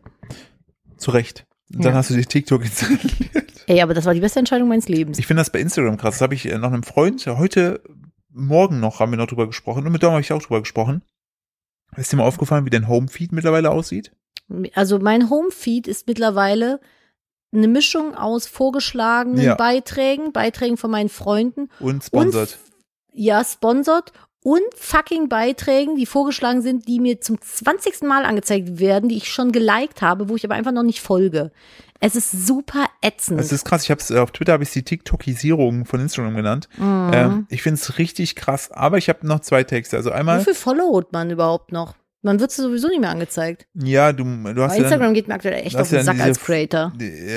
[0.96, 1.44] Zu Recht.
[1.74, 1.98] Und dann Ja.
[1.98, 3.64] hast du dir TikTok installiert.
[3.66, 5.18] Ey, aber das war die beste Entscheidung meines Lebens.
[5.18, 6.14] Ich finde das bei Instagram krass.
[6.16, 7.82] Das habe ich äh, noch einem Freund, heute
[8.30, 11.02] Morgen noch haben wir noch drüber gesprochen und mit Dom habe ich auch drüber gesprochen.
[11.96, 14.12] Ist dir mal aufgefallen, wie dein Homefeed mittlerweile aussieht?
[14.74, 16.80] Also mein Homefeed ist mittlerweile
[17.52, 19.54] eine Mischung aus vorgeschlagenen Ja.
[19.56, 22.58] Beiträgen, Beiträgen von meinen Freunden Und sponsert.
[23.12, 24.12] ja, sponsert
[24.42, 28.02] und fucking Beiträgen, die vorgeschlagen sind, die mir zum 20.
[28.02, 31.50] Mal angezeigt werden, die ich schon geliked habe, wo ich aber einfach noch nicht folge.
[32.00, 33.40] Es ist super ätzend.
[33.40, 33.82] Das ist krass.
[33.82, 36.68] Ich habe es auf Twitter habe ich die TikTokisierung von Instagram genannt.
[36.76, 37.10] Mhm.
[37.12, 38.70] Ähm, ich finde es richtig krass.
[38.70, 39.96] Aber ich habe noch zwei Texte.
[39.96, 41.94] Also Wie einmal, viel followt man überhaupt noch?
[42.22, 43.66] Man wird sowieso nicht mehr angezeigt.
[43.74, 46.02] ja, du, du Bei hast ja dann, Instagram geht mir aktuell echt auf den ja
[46.04, 46.92] Sack diese- als Creator.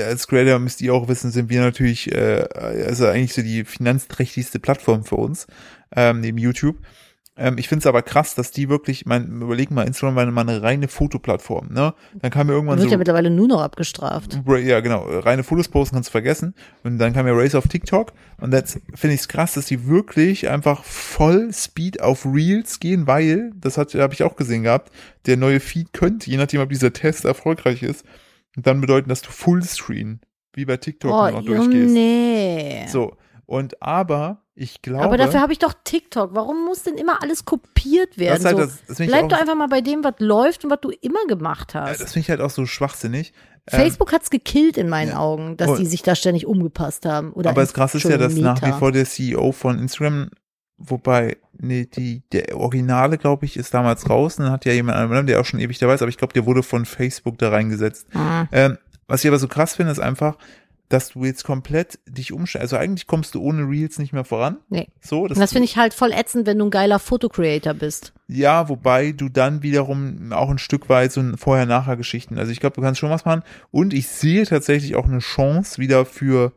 [0.08, 2.48] Als Creator müsst ihr auch wissen, sind wir natürlich, äh,
[2.88, 5.46] also eigentlich so die finanzträchtigste Plattform für uns,
[5.96, 6.78] ähm, neben YouTube.
[7.38, 10.42] Ähm, ich finde es aber krass, dass die wirklich, mein, überlegen mal, Instagram war mal
[10.42, 11.94] eine reine Fotoplattform, ne?
[12.22, 14.42] Dann kam mir irgendwann wird so, ja mittlerweile nur noch abgestraft.
[14.46, 16.54] Ra- ja genau, reine Fotos posten kannst du vergessen.
[16.84, 18.12] Und dann kam ja Race auf TikTok
[18.42, 23.08] und jetzt finde ich es krass, dass die wirklich einfach voll Speed auf Reels gehen,
[23.08, 24.92] weil, das hat habe ich auch gesehen gehabt,
[25.26, 28.06] der neue Feed könnte, je nachdem, ob dieser Test erfolgreich ist,
[28.58, 30.20] dann bedeuten, dass du Fullscreen,
[30.54, 31.94] wie bei TikTok, Oh, noch durchgehst.
[31.94, 32.86] nee.
[32.90, 33.16] So,
[33.46, 35.04] und aber, ich glaube.
[35.06, 36.32] aber dafür habe ich doch TikTok.
[36.34, 38.44] Warum muss denn immer alles kopiert werden?
[38.44, 38.64] halt, so?
[38.64, 41.74] das, das Bleib doch einfach mal bei dem, was läuft und was du immer gemacht
[41.74, 42.02] hast.
[42.02, 43.34] das finde ich halt auch so schwachsinnig.
[43.72, 45.18] Ähm, Facebook hat's gekillt in meinen ja.
[45.20, 45.76] Augen, dass Oh.
[45.78, 47.32] die sich da ständig umgepasst haben.
[47.34, 48.78] Oder Aber das Krasse ist ja, dass Entschuldigung, nach wie Meta.
[48.80, 50.32] vor der CEO von Instagram,
[50.78, 54.38] wobei, nee, die, der Originale, glaube ich, ist damals raus.
[54.40, 56.34] Und dann hat ja jemand anderen, der auch schon ewig dabei ist, aber ich glaube,
[56.34, 58.08] der wurde von Facebook da reingesetzt.
[58.16, 58.46] Ah.
[58.52, 58.78] Ähm,
[59.08, 60.38] was ich aber so krass finde, ist einfach,
[60.92, 62.74] dass du jetzt komplett dich umstellst.
[62.74, 64.58] Also eigentlich kommst du ohne Reels nicht mehr voran.
[64.70, 64.90] Nee.
[65.00, 68.14] So, Und das finde ich halt voll ätzend, wenn du ein geiler Fotocreator bist.
[68.28, 72.38] Ja, wobei du dann wiederum auch ein Stück weit so ein Vorher-Nachher-Geschichten.
[72.38, 73.44] Also ich glaube, du kannst schon was machen.
[73.72, 76.54] Und ich sehe tatsächlich auch eine Chance wieder für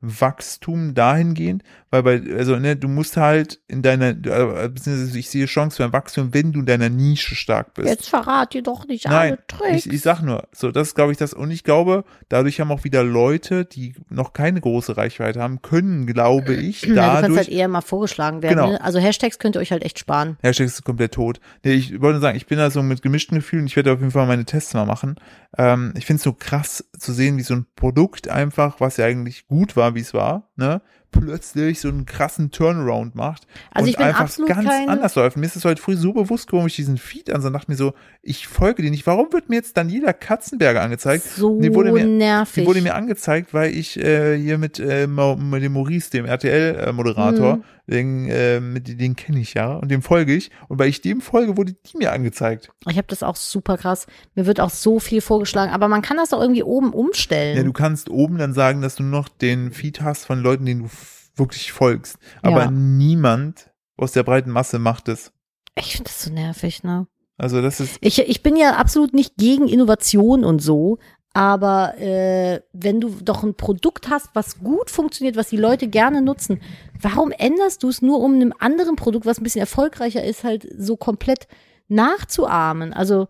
[0.00, 5.46] Wachstum dahingehend, weil bei, also ne, du musst halt in deiner, äh, beziehungsweise ich sehe
[5.46, 7.88] Chance für ein Wachstum, wenn du in deiner Nische stark bist.
[7.88, 9.86] Jetzt verrat ihr doch nicht Nein, alle Tricks.
[9.86, 12.70] ich, ich sag nur, so, das ist, glaube ich, das, und ich glaube, dadurch haben
[12.70, 17.22] auch wieder Leute, die noch keine große Reichweite haben, können, glaube ich, Na, du kannst
[17.22, 18.56] dadurch, halt eher mal vorgeschlagen werden.
[18.56, 18.70] Genau.
[18.72, 18.80] Ne?
[18.80, 20.36] Also Hashtags könnt ihr euch halt echt sparen.
[20.42, 21.40] Hashtag ist komplett tot.
[21.64, 23.66] Nee, ich wollte nur sagen, ich bin da so mit gemischten Gefühlen.
[23.66, 25.16] Ich werde auf jeden Fall meine Tests mal machen.
[25.56, 29.06] Ähm, ich finde es so krass zu sehen, wie so ein Produkt einfach, was ja
[29.06, 30.80] eigentlich gut war, wie es war, ne,
[31.10, 35.36] plötzlich so einen krassen Turnaround macht Also und ich bin einfach ganz anders läuft.
[35.36, 37.70] Mir ist es heute früh so bewusst geworden, wo ich diesen Feed ansah und dachte
[37.70, 39.06] mir so, ich folge dir nicht.
[39.06, 41.24] Warum wird mir jetzt Daniela Katzenberger angezeigt?
[41.24, 42.62] So Die wurde mir- nervig.
[42.64, 47.56] Die wurde mir angezeigt, weil ich äh, hier mit, äh, mit dem Maurice, dem RTL-Moderator,
[47.56, 47.62] Mhm.
[47.86, 50.50] den, äh, mit, den kenne ich ja und dem folge ich.
[50.68, 52.70] Und weil ich dem folge, wurde die mir angezeigt.
[52.88, 54.06] ich habe das auch super krass.
[54.34, 57.56] Mir wird auch so viel vorgeschlagen, aber man kann das doch irgendwie oben umstellen.
[57.56, 60.82] Ja, du kannst oben dann sagen, dass du noch den Feed hast von Leuten, denen
[60.82, 60.88] du
[61.36, 62.18] wirklich folgst.
[62.42, 62.70] Aber Ja.
[62.70, 65.32] niemand aus der breiten Masse macht es.
[65.78, 67.06] ich finde das so nervig, ne?
[67.38, 70.98] Also das ist, Ich, ich bin ja absolut nicht gegen Innovation und so,
[71.34, 76.22] aber äh, wenn du doch ein Produkt hast, was gut funktioniert, was die Leute gerne
[76.22, 76.62] nutzen,
[76.98, 80.66] warum änderst du es nur, um einem anderen Produkt, was ein bisschen erfolgreicher ist, halt
[80.78, 81.46] so komplett
[81.88, 82.92] nachzuahmen?
[82.94, 83.28] Also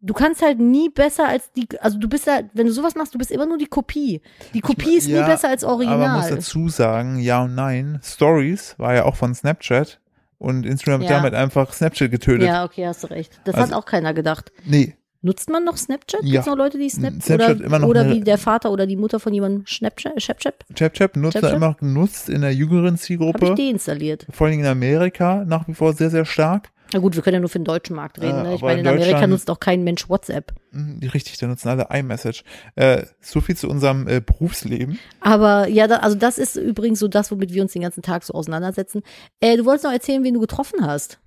[0.00, 3.14] du kannst halt nie besser als die, also du bist ja, wenn du sowas machst,
[3.14, 4.20] du bist immer nur die Kopie.
[4.54, 6.30] Die Kopie ist ja, nie besser als aber man muss Original.
[6.36, 8.00] dazu sagen, ja und nein.
[8.02, 10.00] Stories war ja auch von Snapchat
[10.38, 11.16] und Instagram hat Ja.
[11.18, 12.46] damit einfach Snapchat getötet.
[12.46, 13.40] Ja, okay, hast du recht.
[13.44, 14.52] Das Also- hat auch keiner gedacht.
[14.64, 16.20] Nee, Nutzt man noch Snapchat?
[16.22, 16.32] Ja.
[16.34, 18.94] Gibt's noch Leute, die Snap Snapchat oder, immer noch oder wie der Vater oder die
[18.96, 20.20] Mutter von jemandem Snapchat?
[20.20, 20.64] Snapchat?
[20.72, 21.56] ChapChap nutzt ChapChap?
[21.56, 23.54] immer noch genutzt in der jüngeren Habe ich Zielgruppe.
[23.56, 24.26] deinstalliert.
[24.30, 26.70] Vor allen Dingen in Amerika nach wie vor sehr, sehr stark.
[26.92, 28.42] Na gut, wir können ja nur für den deutschen Markt reden.
[28.42, 28.54] Ne?
[28.54, 30.52] Ich meine, in in Amerika nutzt auch kein Mensch WhatsApp.
[30.72, 32.44] Hm, Richtig, da nutzen alle iMessage.
[32.76, 34.98] Äh, so viel zu unserem äh, Berufsleben.
[35.20, 38.22] Aber ja, da, also das ist übrigens so das, womit wir uns den ganzen Tag
[38.22, 39.02] so auseinandersetzen.
[39.40, 41.18] Äh, du wolltest noch erzählen, wen du getroffen hast.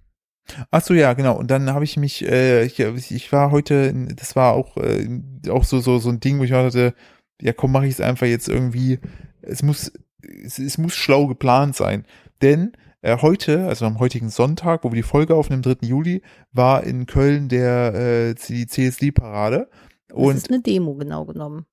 [0.71, 1.37] Ach so, ja, genau.
[1.37, 5.07] Und dann habe ich mich, äh, ich, ich war heute, das war auch, äh,
[5.49, 6.93] auch so, so, so ein Ding, wo ich dachte,
[7.41, 8.99] ja komm, mache ich es einfach jetzt irgendwie.
[9.41, 9.91] Es muss,
[10.21, 12.05] es, es muss schlau geplant sein.
[12.41, 15.77] Denn äh, heute, also am heutigen Sonntag, wo wir die Folge aufnehmen, 3.
[15.87, 16.21] Juli,
[16.51, 19.69] war in Köln der äh, die CSD-Parade.
[20.07, 21.65] Das Und ist eine Demo, genau genommen.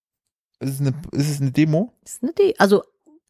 [0.61, 1.93] es ist eine, ist es eine Demo?
[2.03, 2.83] Das ist eine De also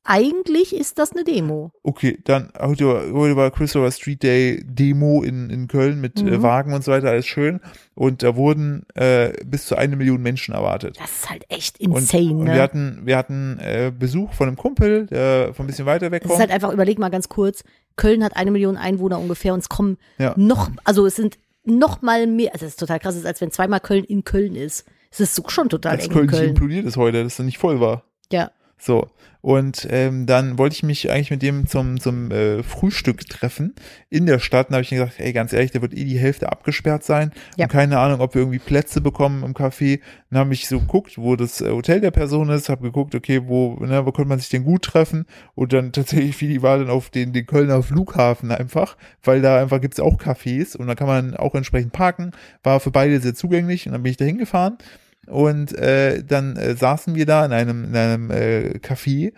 [0.08, 1.72] eigentlich ist das eine Demo.
[1.82, 6.24] Okay, dann heute, war- heute war Christopher Street Day Demo in, in Köln mit äh,
[6.38, 6.42] Mhm.
[6.42, 7.58] Wagen und so weiter, alles schön.
[7.96, 10.96] Und da wurden äh, bis zu eine Million Menschen erwartet.
[11.00, 12.54] Das ist halt echt Und, insane, und ne?
[12.54, 16.22] wir hatten, wir hatten äh, Besuch von einem Kumpel, der von ein bisschen weiter weg
[16.24, 17.64] Es ist halt einfach, überleg mal ganz kurz,
[17.96, 20.34] Köln hat eine Million Einwohner ungefähr und es kommen Ja.
[20.36, 23.40] noch, also es sind noch mal mehr, also es ist total krass, es ist, als
[23.40, 24.86] wenn zweimal Köln in Köln ist.
[25.10, 26.48] Es ist so schon total Dass eng Köln Köln.
[26.50, 28.04] implodiert ist heute, dass es nicht voll war.
[28.30, 28.50] Ja.
[28.78, 29.08] So.
[29.46, 33.76] Und ähm, dann wollte ich mich eigentlich mit dem zum, zum äh, Frühstück treffen
[34.10, 34.66] in der Stadt.
[34.66, 37.30] Und da habe ich gesagt, ey, ganz ehrlich, da wird eh die Hälfte abgesperrt sein.
[37.56, 37.66] Ja.
[37.66, 40.00] Und keine Ahnung, ob wir irgendwie Plätze bekommen im Café.
[40.30, 43.42] Dann habe ich so geguckt, wo das äh, Hotel der Person ist, habe geguckt, okay,
[43.46, 45.26] wo, ne, wo könnte man sich denn gut treffen?
[45.54, 49.60] Und dann tatsächlich, wie die war dann auf den, den Kölner Flughafen einfach, weil da
[49.60, 52.32] einfach gibt's auch Cafés und da kann man auch entsprechend parken.
[52.64, 54.78] War für beide sehr zugänglich und dann bin ich da hingefahren.
[55.26, 59.32] Und äh, dann äh, saßen wir da in einem, in einem äh, Café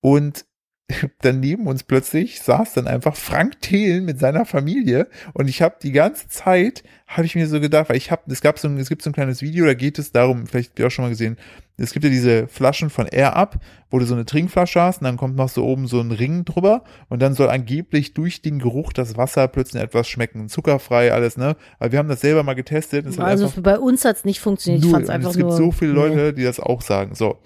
[0.00, 0.44] und
[1.20, 5.76] dann neben uns plötzlich saß dann einfach Frank Thelen mit seiner Familie und ich habe
[5.82, 8.78] die ganze Zeit habe ich mir so gedacht, weil ich habe es gab so ein,
[8.78, 11.04] es gibt so ein kleines Video, da geht es darum, vielleicht habt ihr auch schon
[11.04, 11.36] mal gesehen,
[11.76, 13.60] es gibt ja diese Flaschen von Air Up,
[13.90, 16.44] wo du so eine Trinkflasche hast und dann kommt noch so oben so ein Ring
[16.44, 21.36] drüber und dann soll angeblich durch den Geruch das Wasser plötzlich etwas schmecken, zuckerfrei alles,
[21.36, 21.56] ne?
[21.78, 24.82] Aber wir haben das selber mal getestet, Also bei uns hat's nicht funktioniert.
[24.84, 24.94] Ich Null.
[24.94, 25.56] fand's Und einfach es gibt nur.
[25.56, 26.32] so viele Leute, Nee.
[26.32, 27.14] die das auch sagen.
[27.14, 27.38] So.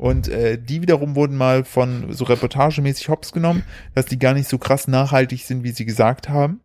[0.00, 4.48] Und äh, die wiederum wurden mal von so reportagemäßig hops genommen, dass die gar nicht
[4.48, 6.60] so krass nachhaltig sind, wie sie gesagt haben.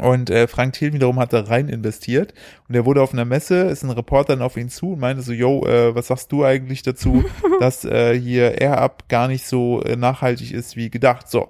[0.00, 2.34] Und äh, Frank Thiel wiederum hat da rein investiert
[2.68, 5.24] und er wurde auf einer Messe, ist ein Reporter dann auf ihn zu und meinte
[5.24, 7.24] so, yo, äh, was sagst du eigentlich dazu,
[7.58, 11.28] dass äh, hier Air Up gar nicht so äh, nachhaltig ist wie gedacht.
[11.28, 11.48] So,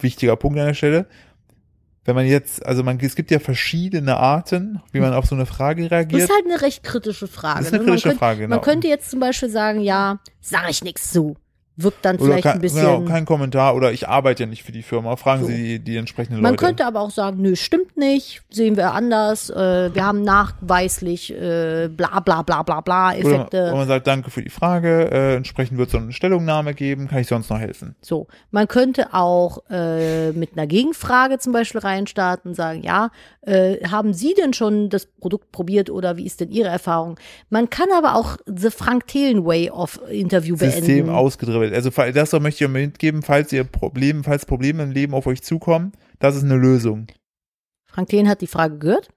[0.00, 1.06] wichtiger Punkt an der Stelle.
[2.04, 5.46] Wenn man jetzt, also man, es gibt ja verschiedene Arten, wie man auf so eine
[5.46, 6.22] Frage Das reagiert.
[6.22, 7.58] ist halt eine recht kritische Frage.
[7.58, 7.88] Das ist eine ne?
[7.90, 8.56] man kritische könnte, Frage, genau.
[8.56, 11.36] Man könnte jetzt zum Beispiel sagen, ja, sag ich nichts zu.
[11.76, 12.80] Wirkt dann Oder vielleicht kein, ein bisschen.
[12.82, 15.16] genau, kein Kommentar oder ich arbeite ja nicht für die Firma.
[15.16, 15.48] Fragen So.
[15.48, 16.64] Sie die, die entsprechenden Man Leute.
[16.66, 21.88] könnte aber auch sagen, nö, stimmt nicht, sehen wir anders, äh, wir haben nachweislich äh,
[21.88, 23.62] bla bla bla bla bla Effekte.
[23.68, 27.08] oder man sagt, danke für die Frage, äh, entsprechend wird es so eine Stellungnahme geben,
[27.08, 27.96] kann ich sonst noch helfen?
[28.02, 33.10] So, man könnte auch äh, mit einer Gegenfrage zum Beispiel reinstarten sagen, ja,
[33.42, 37.18] äh, haben Sie denn schon das Produkt probiert oder wie ist denn Ihre Erfahrung?
[37.50, 41.10] Man kann aber auch the Frank Thelen Way of Interview System beenden.
[41.10, 41.61] ausgedribbelt.
[41.72, 45.42] Also das möchte ich euch mitgeben, falls ihr Probleme, falls Probleme im Leben auf euch
[45.42, 47.06] zukommen, das ist eine Lösung.
[47.84, 49.08] Frank Thelen hat die Frage gehört,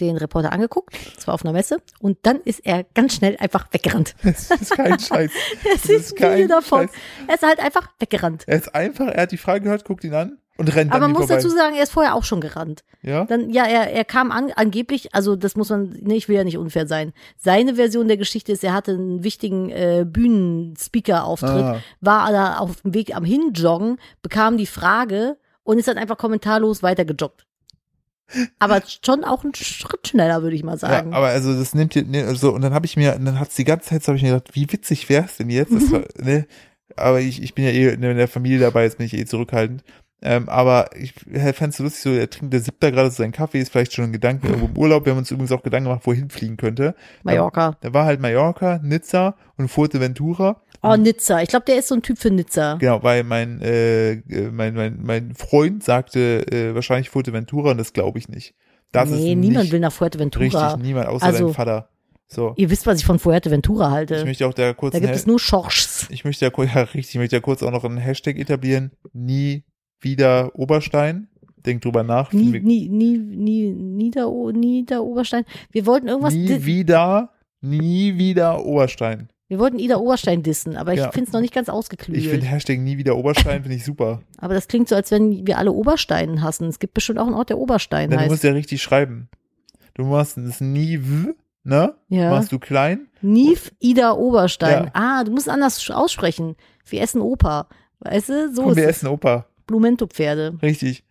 [0.00, 4.14] den Reporter angeguckt, zwar auf einer Messe, und dann ist er ganz schnell einfach weggerannt.
[4.22, 5.30] Das ist kein Scheiß.
[5.74, 6.88] Es Das ist ein Video davon.
[6.88, 6.96] Scheiß.
[7.28, 8.44] Er ist halt einfach weggerannt.
[8.46, 11.12] Er ist einfach, er hat die Frage gehört, guckt ihn an und rennt Aber man
[11.12, 11.34] muss vorbei.
[11.36, 12.84] dazu sagen, er ist vorher auch schon gerannt.
[13.02, 13.24] ja?
[13.24, 16.44] Dann, ja, er, er kam an, angeblich, also das muss man, nee, ich will ja
[16.44, 17.12] nicht unfair sein.
[17.36, 21.80] Seine Version der Geschichte ist, er hatte einen wichtigen äh, Bühnenspeaker-Auftritt, Ah.
[22.00, 26.82] war da auf dem Weg am Hinjoggen, bekam die Frage und ist dann einfach kommentarlos
[26.82, 27.46] weitergejoggt.
[28.58, 31.12] Aber schon auch ein Schritt schneller, würde ich mal sagen.
[31.12, 33.64] Ja, aber also das nimmt ne, so, und dann habe ich mir, dann hat's die
[33.64, 35.72] ganze Zeit, so habe ich mir gedacht, wie witzig wär's denn jetzt?
[35.72, 35.90] Das,
[36.24, 36.46] ne,
[36.96, 39.84] aber ich, ich bin ja eh in der Familie dabei, jetzt bin ich eh zurückhaltend.
[40.26, 43.60] Ähm, aber ich fänd's so lustig, so, er trinkt, der da gerade so seinen Kaffee,
[43.60, 45.04] ist vielleicht schon ein Gedanke irgendwo im Urlaub.
[45.04, 46.94] Wir haben uns übrigens auch Gedanken gemacht, wohin fliegen könnte.
[47.24, 47.76] Mallorca.
[47.82, 50.62] Da war halt Mallorca, Nizza und Fuerteventura.
[50.82, 51.42] Oh, Nizza.
[51.42, 52.76] Ich glaube, der ist so ein Typ für Nizza.
[52.76, 54.16] Genau, weil mein, äh,
[54.50, 58.54] mein, mein, mein Freund sagte äh, wahrscheinlich Fuerteventura und das glaube ich nicht.
[58.92, 60.68] Das nee, ist niemand will nach Fuerteventura.
[60.68, 61.88] richtig, niemand, außer Also- dein Vater.
[62.26, 62.54] So.
[62.56, 64.24] Ihr wisst, was ich von Fuerteventura Ich halte.
[64.24, 66.06] möchte auch da kurz Da gibt es nur Schorschs.
[66.08, 68.92] Ich möchte ja, ja richtig, ich möchte ja kurz auch noch einen Hashtag etablieren.
[69.12, 69.62] Nie
[70.04, 71.28] wieder Oberstein.
[71.66, 72.32] Denk drüber nach.
[72.32, 75.44] Nie, nie, nie, nie, Nieder, Niederoberstein.
[75.70, 77.30] Wir wollten irgendwas, nie wieder,
[77.62, 79.28] nie wieder Oberstein.
[79.48, 81.10] wir wollten Ida Oberstein dissen, aber ich Ja.
[81.10, 82.44] finde es noch nicht ganz Ich finde ausgeklügelt.
[82.50, 84.20] Hashtag nie wieder Oberstein, finde ich super.
[84.38, 86.68] Aber das klingt so, als wenn wir alle Obersteinen hassen.
[86.68, 88.30] Es gibt bestimmt auch einen Ort, der Oberstein Dann heißt.
[88.30, 89.28] musst du ja richtig schreiben.
[89.94, 91.32] Du machst das nie w,
[91.62, 91.94] ne?
[92.08, 92.30] Ja.
[92.30, 93.06] Machst du klein.
[93.22, 94.84] Nief Ida Oberstein.
[94.84, 94.90] Ja.
[94.92, 96.56] Ah, du musst anders aussprechen.
[96.86, 97.68] Wir essen Opa.
[98.00, 98.52] Weißt du?
[98.54, 98.96] So Komm, ist wir es.
[98.96, 99.46] essen Opa.
[99.66, 100.58] Blumento-Pferde.
[100.62, 101.04] Richtig.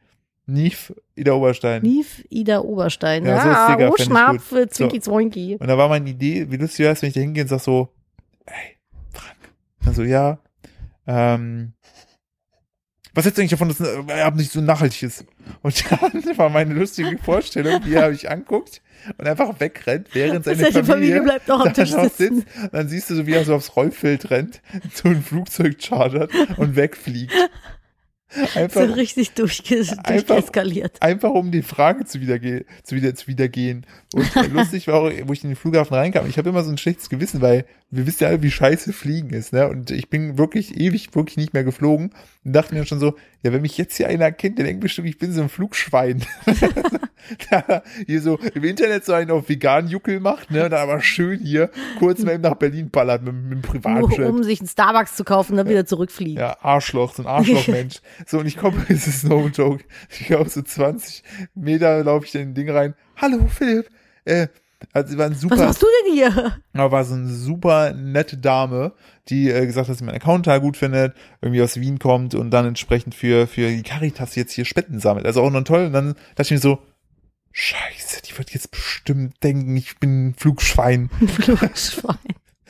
[0.45, 1.81] Nief, Ida Oberstein.
[1.83, 3.25] Nief Ida Oberstein.
[3.25, 5.03] Ja, so Ja, ist Digga, oh, fänd ich Schnapp, gut.
[5.03, 5.57] Zwinki.
[5.59, 7.61] Und da war meine Idee, wie lustig wäre es, wenn ich da hingehe und sag
[7.61, 7.89] so,
[8.45, 8.77] ey,
[9.13, 9.37] Frank.
[9.85, 10.39] Also ja,
[11.07, 11.73] ähm,
[13.13, 15.25] was hältst du eigentlich davon, dass ein Erbe nicht so nachhaltig ist?
[15.61, 18.81] Und dann war meine lustige Vorstellung, wie er mich anguckt
[19.17, 22.37] und einfach wegrennt, während seine, Familie, Familie bleibt noch am da Tisch sitzen.
[22.37, 22.47] sitzt.
[22.71, 24.61] Dann siehst du so, wie er so aufs Rollfeld rennt,
[24.93, 27.33] so ein Flugzeug chartert und wegfliegt.
[28.35, 31.01] So Einfach, richtig durchge Einfach- durcheskaliert.
[31.01, 33.85] einfach um die Frage zu, wiederge zu, wieder, zu wiedergehen.
[34.13, 36.71] Und äh, lustig war auch, wo ich in den Flughafen reinkam, ich habe immer so
[36.71, 39.67] ein schlechtes Gewissen, weil wir wissen ja alle, wie scheiße Fliegen ist, ne?
[39.69, 42.11] Und ich bin wirklich ewig, wirklich nicht mehr geflogen
[42.43, 45.07] und dachte mir schon so, ja, wenn mich jetzt hier einer kennt, der denkt bestimmt,
[45.09, 46.23] ich bin so ein Flugschwein.
[47.51, 50.65] der hier so im Internet so einen auf vegan Juckel macht, ne?
[50.65, 51.69] Und dann aber schön hier
[51.99, 54.27] kurz mal eben nach Berlin ballert mit, mit dem Privatjet.
[54.27, 56.37] um sich einen Starbucks zu kaufen und dann wieder zurückfliegen.
[56.37, 58.01] Ja, Arschloch, so ein Arschlochmensch.
[58.25, 59.83] So, und ich komme, es ist no joke.
[60.09, 61.23] Ich glaube, so 20
[61.55, 62.95] Meter laufe ich in ein Ding rein.
[63.17, 63.89] Hallo, Philipp.
[64.25, 64.47] Äh,
[64.93, 66.57] Also sie war ein Was super, machst du denn hier?
[66.73, 68.93] aber war so eine super nette Dame,
[69.29, 72.35] die äh, gesagt hat, dass sie meinen Account total gut findet, irgendwie aus Wien kommt
[72.35, 75.25] und dann entsprechend für, für die Caritas jetzt hier Spenden sammelt.
[75.25, 75.85] Also auch noch toll.
[75.85, 76.79] Und dann dachte ich mir so,
[77.55, 81.09] Scheiße, die wird jetzt bestimmt denken, ich bin ein Flugschwein.
[81.27, 82.17] Flugschwein.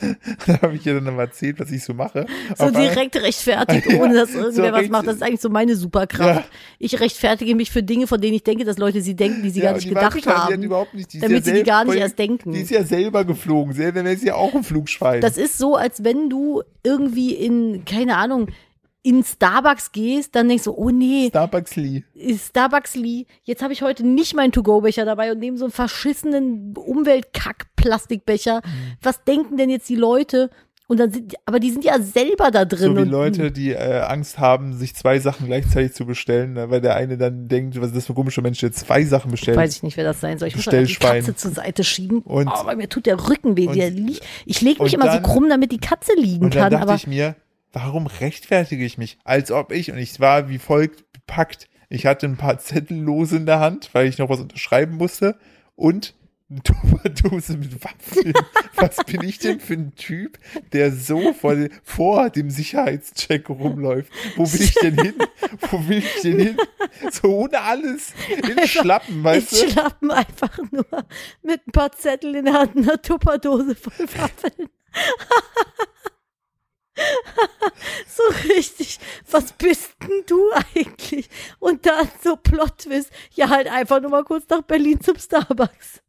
[0.46, 2.26] da habe ich ihr dann mal erzählt, was ich so mache.
[2.56, 4.90] So einmal- direkt rechtfertigt, ohne dass so irgendwer was richtig.
[4.92, 5.06] macht.
[5.06, 6.40] Das ist eigentlich so meine Superkraft.
[6.40, 6.44] Ja.
[6.78, 9.60] Ich rechtfertige mich für Dinge, von denen ich denke, dass Leute sie denken, die sie
[9.60, 10.62] Ja, gar nicht gedacht total- Die haben.
[10.62, 12.52] überhaupt nicht, die ist damit ja sie die gar nicht erst denken.
[12.52, 13.72] Die ist ja selber geflogen.
[13.74, 15.20] Selber wäre sie ja auch ein Flugschwein.
[15.20, 18.48] Das ist so, als wenn du irgendwie in, keine Ahnung,
[19.06, 22.04] in Starbucks gehst, dann denkst du, oh nee, Starbucks Lee.
[22.36, 26.74] Starbucks Lee, jetzt habe ich heute nicht meinen To-Go-Becher dabei und nehme so einen verschissenen
[26.76, 28.56] Umweltkack-Plastikbecher.
[28.64, 28.70] Mhm.
[29.02, 30.50] Was denken denn jetzt die Leute?
[30.86, 32.94] Und dann sind, aber die sind ja selber da drin.
[32.94, 36.82] So wie Leute, die äh, Angst haben, sich zwei Sachen gleichzeitig zu bestellen, ne, weil
[36.82, 39.56] der eine dann denkt, was ist das für ein komischer Mensch, der zwei Sachen bestellt.
[39.56, 40.48] Weiß ich nicht, wer das sein soll.
[40.48, 40.94] Ich muss die.
[40.94, 42.20] Katze zur Seite schieben.
[42.20, 43.66] Und- oh, mir tut der Rücken weh.
[43.66, 43.76] und-
[44.44, 46.72] ich lege mich immer dann- so krumm, damit die Katze liegen Und dann kann.
[46.72, 47.34] dachte Aber ich mir,
[47.74, 49.18] warum rechtfertige ich mich?
[49.24, 51.68] Als ob ich, und ich war wie folgt bepackt.
[51.90, 55.38] Ich hatte ein paar Zettel lose in der Hand, weil ich noch was unterschreiben musste
[55.76, 56.14] und
[56.50, 58.32] eine Tupperdose mit Waffeln.
[58.76, 60.38] was bin ich denn für ein Typ,
[60.72, 64.12] der so vor, de- vor dem Sicherheitscheck rumläuft?
[64.36, 65.14] Wo will ich denn hin?
[65.70, 66.56] Wo will ich denn hin?
[67.10, 68.12] So ohne alles.
[68.28, 69.70] In Schlappen, weißt ich du?
[69.70, 70.86] schlappen einfach nur
[71.42, 74.68] mit ein paar Zetteln in der Hand, einer Tupperdose voll Waffeln.
[78.08, 78.98] so richtig,
[79.30, 81.28] was bist denn du eigentlich?
[81.58, 86.00] Und dann so Plot-Twist, ja halt einfach nur mal kurz nach Berlin zum Starbucks.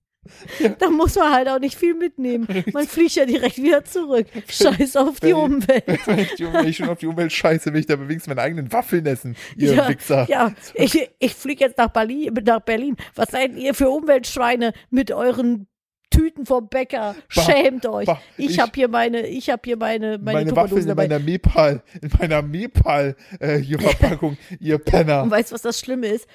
[0.80, 2.48] Da muss man halt auch nicht viel mitnehmen.
[2.74, 4.26] Man fliegt ja direkt wieder zurück.
[4.50, 5.84] Scheiß auf die Umwelt.
[6.08, 8.42] Wenn ich, die- wenn ich schon auf die Umwelt scheiße, will ich da wenigstens meine
[8.42, 10.26] eigenen Waffeln essen, ihr ja, Wichser.
[10.28, 12.96] ja, ich, ich fliege jetzt nach Berlin, nach Berlin.
[13.14, 15.68] Was seid ihr für Umweltschweine mit euren
[16.10, 17.16] Tüten vom Bäcker?
[17.36, 18.06] Bah, Schämt euch.
[18.06, 21.20] bah, ich ich- habe hier meine, ich habe hier meine, meine, meine Waffeln in meiner
[21.20, 25.24] Mepal, in meiner Mepal äh, hier Verpackung, ihr Penner.
[25.24, 26.28] Und weißt du, was das Schlimme ist?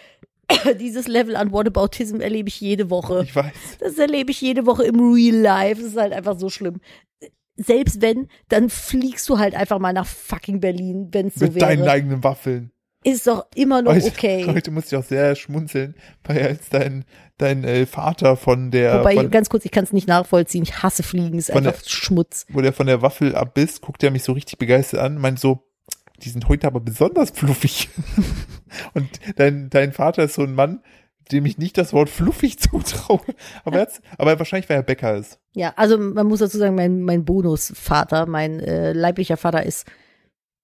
[0.81, 3.23] Dieses Level an Whataboutism erlebe ich jede Woche.
[3.25, 3.53] Ich weiß.
[3.79, 5.81] Das erlebe ich jede Woche im Real Life.
[5.81, 6.81] Das ist halt einfach so schlimm.
[7.57, 11.61] Selbst wenn, dann fliegst du halt einfach mal nach fucking Berlin, wenn es so Mit
[11.61, 11.91] deinen wäre.
[11.91, 12.73] eigenen Waffeln.
[13.03, 14.45] Ist doch immer noch Heute, okay.
[14.47, 15.95] heute musste ich auch sehr schmunzeln,
[16.25, 17.07] weil als dein,
[17.39, 20.65] dein äh, Vater von der, Wobei, von, ganz kurz, ich kann es nicht nachvollziehen.
[20.65, 22.45] Ich hasse Fliegen, ist Von der- einfach Schmutz.
[22.51, 25.67] wo der von der Waffel abbiss, guckt er mich so richtig begeistert an, meint so,
[26.23, 27.89] die sind heute aber besonders fluffig.
[28.95, 30.83] Und dein, dein Vater ist so ein Mann,
[31.33, 33.21] dem ich nicht das Wort fluffig zutraue.
[33.65, 35.39] Aber, er hat's- aber wahrscheinlich, weil er Bäcker ist.
[35.55, 39.87] Ja, also man muss dazu sagen, mein, mein Bonusvater, mein äh, leiblicher Vater ist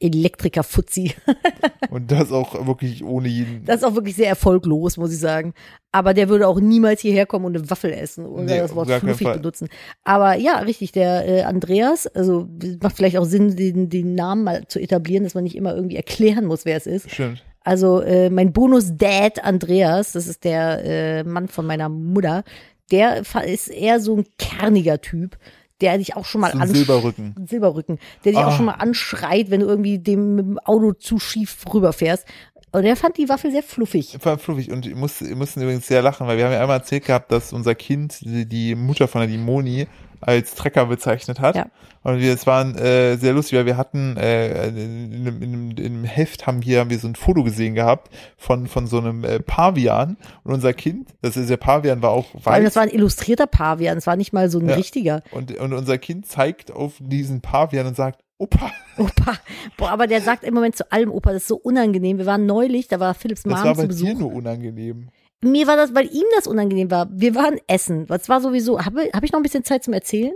[0.01, 1.15] Elektriker-Fuzzi.
[1.91, 3.65] Und das auch wirklich ohne jeden.
[3.65, 5.55] Das ist auch wirklich sehr erfolglos, muss ich sagen.
[5.93, 8.91] Aber der würde auch niemals hierher kommen und eine Waffel essen oder Nee, das Wort
[8.91, 9.69] fluffig benutzen.
[10.05, 12.47] Aber ja, richtig, der äh, Andreas, also
[12.83, 15.97] macht vielleicht auch Sinn, den, den Namen mal zu etablieren, dass man nicht immer irgendwie
[15.97, 17.11] erklären muss, wer es ist.
[17.11, 17.43] Stimmt.
[17.61, 22.45] Also äh, mein Bonus-Dad Andreas, das ist der äh, Mann von meiner Mutter,
[22.91, 25.39] der ist eher so ein kerniger Typ,
[25.81, 27.35] der dich auch schon mal So ein ansch- Silberrücken.
[27.47, 28.53] Silberrücken, der dich auch Ah.
[28.57, 32.25] schon mal anschreit, wenn du irgendwie dem mit dem Auto zu schief rüberfährst.
[32.73, 34.19] Und der fand die Waffel sehr fluffig.
[34.23, 34.71] War fluffig.
[34.71, 37.31] Und ich muss, wir mussten übrigens sehr lachen, weil wir haben ja einmal erzählt gehabt,
[37.33, 39.87] dass unser Kind die, die Mutter von der Dimoni
[40.21, 41.57] als Trecker bezeichnet hat.
[41.57, 41.67] Ja.
[42.03, 45.53] Und wir, es waren äh, sehr lustig, weil wir hatten äh, in, in, einem- in,
[45.53, 48.87] einem- in einem Heft haben wir, haben wir so ein Foto gesehen gehabt von, von
[48.87, 50.17] so einem äh, Pavian.
[50.45, 52.69] Und unser Kind, das ist der Pavian, war auch Vor allem, weiß.
[52.73, 54.77] das war ein illustrierter Pavian, das war nicht mal so ein Ja.
[54.77, 55.23] richtiger.
[55.33, 59.33] Und, und unser Kind zeigt auf diesen Pavian und sagt, Opa, Opa.
[59.79, 62.19] Boah, aber der sagt im Moment zu allem Opa, das ist so unangenehm.
[62.19, 64.07] Wir waren neulich, da war Philips das Mom war zu bei Besuch.
[64.09, 65.09] dir nur unangenehm.
[65.43, 67.09] Mir war das, weil ihm das unangenehm war.
[67.11, 68.07] Wir waren essen.
[68.07, 68.85] Das war sowieso.
[68.85, 70.35] Habe hab ich noch ein bisschen Zeit zum Erzählen?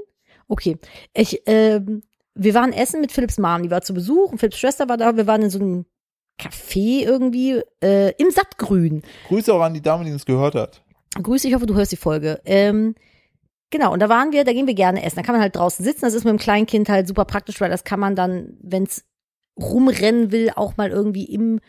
[0.48, 0.78] Okay.
[1.14, 2.02] Ich, ähm,
[2.34, 3.62] wir waren essen mit Philips Mom.
[3.62, 5.16] Die war zu Besuch und Philips Schwester war da.
[5.16, 5.86] Wir waren in so einem
[6.40, 9.02] Café irgendwie äh, im Sattgrün.
[9.28, 10.82] Grüße auch an die Dame, die uns gehört hat.
[11.20, 12.40] Grüße, ich hoffe, du hörst die Folge.
[12.44, 12.94] Ähm,
[13.70, 15.16] genau, und da waren wir, da gehen wir gerne essen.
[15.16, 16.02] Da kann man halt draußen sitzen.
[16.02, 18.84] Das ist mit dem kleinen Kind halt super praktisch, weil das kann man dann, wenn
[18.84, 19.04] es
[19.60, 21.60] rumrennen will, auch mal irgendwie im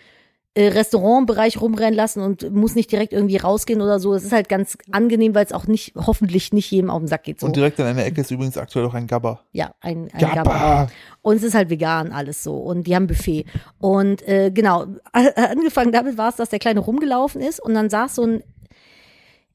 [0.57, 4.13] Restaurantbereich rumrennen lassen und muss nicht direkt irgendwie rausgehen oder so.
[4.13, 7.23] Es ist halt ganz angenehm, weil es auch nicht, hoffentlich nicht jedem auf den Sack
[7.23, 7.39] geht.
[7.39, 7.47] So.
[7.47, 9.45] Und direkt an einer Ecke ist übrigens aktuell auch ein Gabber.
[9.53, 10.35] ja, ein, ein Gabba.
[10.35, 10.87] Gabba.
[11.21, 12.57] Und es ist halt vegan alles so.
[12.57, 13.45] Und die haben Buffet.
[13.79, 18.15] Und äh, genau, angefangen damit war es, dass der Kleine rumgelaufen ist und dann saß
[18.15, 18.43] so ein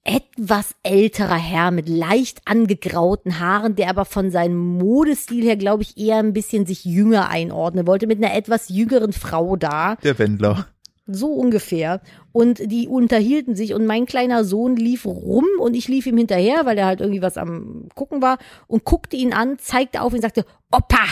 [0.07, 5.99] etwas älterer Herr mit leicht angegrauten Haaren, der aber von seinem Modestil her, glaube ich,
[5.99, 9.97] eher ein bisschen sich jünger einordnen wollte, mit einer etwas jüngeren Frau da.
[9.97, 10.69] Der Wendler.
[11.07, 12.01] So ungefähr.
[12.33, 16.67] Und die unterhielten sich und mein kleiner Sohn lief rum und ich lief ihm hinterher,
[16.67, 20.17] weil er halt irgendwie was am Gucken war und guckte ihn an, zeigte auf ihn
[20.17, 21.05] und sagte, Opa!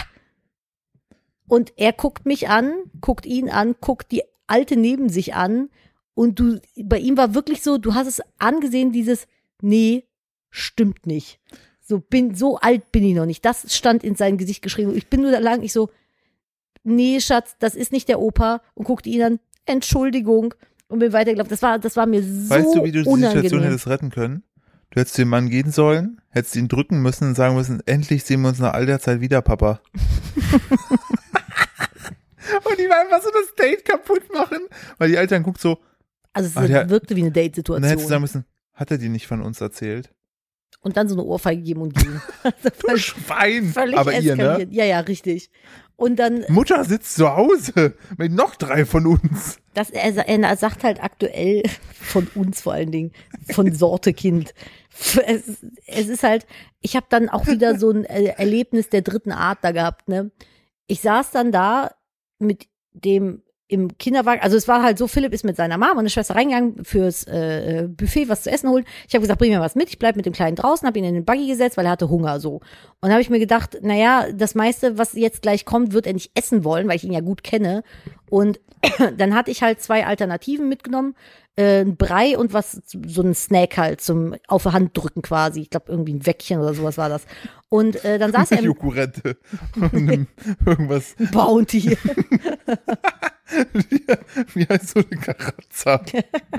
[1.47, 5.69] Und er guckt mich an, guckt ihn an, guckt die Alte neben sich an
[6.15, 9.27] und du, bei ihm war wirklich so, du hast es angesehen, dieses,
[9.61, 10.05] nee,
[10.51, 11.41] stimmt nicht.
[11.81, 13.45] So bin, so alt bin ich noch nicht.
[13.45, 14.97] Das stand in sein Gesicht geschrieben.
[14.97, 15.91] Ich bin nur da lang, ich so,
[16.83, 20.55] nee, Schatz, das ist nicht der Opa und guckte ihn an, Entschuldigung
[20.89, 21.51] und bin weitergelaufen.
[21.51, 23.43] Das war, das war mir so Weißt du, wie du die unangenehm.
[23.43, 24.43] Situation hättest retten können?
[24.91, 28.43] Du hättest dem Mann gehen sollen, hättest ihn drücken müssen und sagen müssen, endlich sehen
[28.43, 29.81] wir uns nach all der Zeit wieder, Papa.
[32.65, 34.59] und die einfach so das Date kaputt machen,
[34.99, 35.79] weil die Eltern guckt so,
[36.33, 38.21] Also es der- wirkte wie eine und dann hättest du sagen Date-Situation.
[38.21, 38.45] müssen,
[38.75, 40.11] hat er dir nicht von uns erzählt?
[40.81, 42.21] Und dann so eine Ohrfeige geben und gehen.
[42.63, 43.65] Du völlig, Schwein!
[43.73, 44.43] völlig Aber ihr, ne?
[44.43, 44.73] eskaliert.
[44.73, 45.51] Ja, ja, richtig.
[45.97, 49.59] Und dann, Mutter sitzt zu Hause mit noch drei von uns.
[49.75, 51.63] das, er, er sagt halt aktuell
[52.01, 53.13] von uns vor allen Dingen,
[53.53, 54.55] von Sorte Kind.
[54.93, 56.47] Es, ist- es ist halt,
[56.81, 60.09] ich habe dann auch wieder so ein Erlebnis der dritten Art da gehabt.
[60.09, 60.33] Ne?
[60.89, 61.93] Ich saß dann da
[62.41, 66.05] mit dem im Kinderwagen, also es war halt so, Philipp ist mit seiner Mama und
[66.05, 68.85] der Schwester reingegangen fürs äh, Buffet was zu essen holen.
[69.09, 71.05] Ich habe gesagt, bring mir was mit, ich bleib mit dem Kleinen draußen, habe ihn
[71.05, 72.61] in den Buggy gesetzt, weil er hatte Hunger so.
[73.01, 76.31] Und habe ich mir gedacht, naja, das meiste, was jetzt gleich kommt, wird er nicht
[76.35, 77.83] essen wollen, weil ich ihn ja gut kenne.
[78.29, 78.61] Und
[79.17, 81.15] dann hatte ich halt zwei Alternativen mitgenommen,
[81.57, 85.61] äh, ein Brei und was, so ein Snack halt zum auf der Hand drücken quasi.
[85.63, 87.25] Ich glaube irgendwie ein Weckchen oder sowas war das.
[87.71, 88.59] Und äh, dann saß er
[89.83, 90.27] einem-
[90.67, 91.15] irgendwas.
[91.33, 91.97] Bounty.
[94.55, 96.03] Wie heißt so eine Karazza?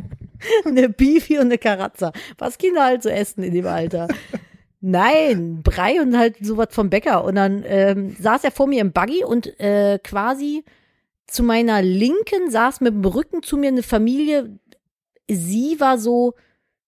[0.66, 2.12] eine Beefy und eine Karazza.
[2.38, 4.08] Was Kinder halt so essen in dem Alter.
[4.82, 7.24] Nein, Brei und halt sowas vom Bäcker.
[7.24, 10.64] Und dann ähm, saß er vor mir im Buggy und äh, quasi
[11.28, 14.60] zu meiner Linken saß mit dem Rücken zu mir eine Familie.
[15.28, 16.36] Sie war so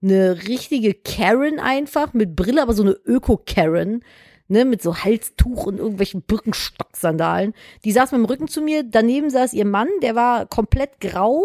[0.01, 4.03] eine richtige Karen einfach, mit Brille, aber so eine Öko-Karen,
[4.47, 7.53] ne, mit so Halstuch und irgendwelchen Birkenstock-Sandalen.
[7.83, 11.43] Die saß mit dem Rücken zu mir, daneben saß ihr Mann, der war komplett grau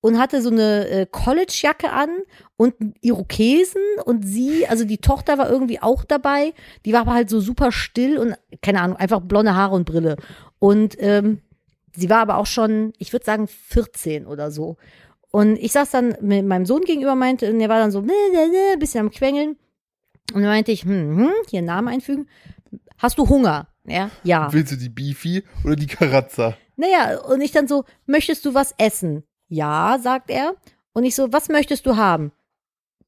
[0.00, 2.10] und hatte so eine äh, College-Jacke an
[2.58, 6.52] und Irokesen und sie, also die Tochter war irgendwie auch dabei,
[6.84, 10.16] die war aber halt so super still und, keine Ahnung, einfach blonde Haare und Brille.
[10.58, 11.40] Und ähm,
[11.96, 14.76] sie war aber auch schon, ich würde sagen, 14 oder so.
[15.30, 18.12] Und ich saß dann mit meinem Sohn gegenüber, meinte, und der war dann so, ne,
[18.32, 19.56] ne, ne, ein bisschen am Quengeln.
[20.32, 22.28] Und dann meinte ich, hm, hm, hier einen Namen einfügen.
[22.98, 23.68] Hast du Hunger?
[23.84, 24.52] Ja, ja.
[24.52, 26.56] Willst du die Beefy oder die Karazza?
[26.76, 29.24] Naja, und ich dann so, möchtest du was essen?
[29.48, 30.56] Ja, sagt er.
[30.92, 32.32] Und ich so, was möchtest du haben?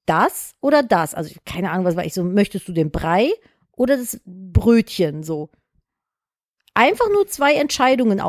[0.05, 1.15] Das oder das?
[1.15, 3.33] Also, keine Ahnung, was war ich so, möchtest du den Brei
[3.73, 5.23] oder das Brötchen?
[5.23, 5.51] So.
[6.75, 8.21] Einfach nur zwei Entscheidungen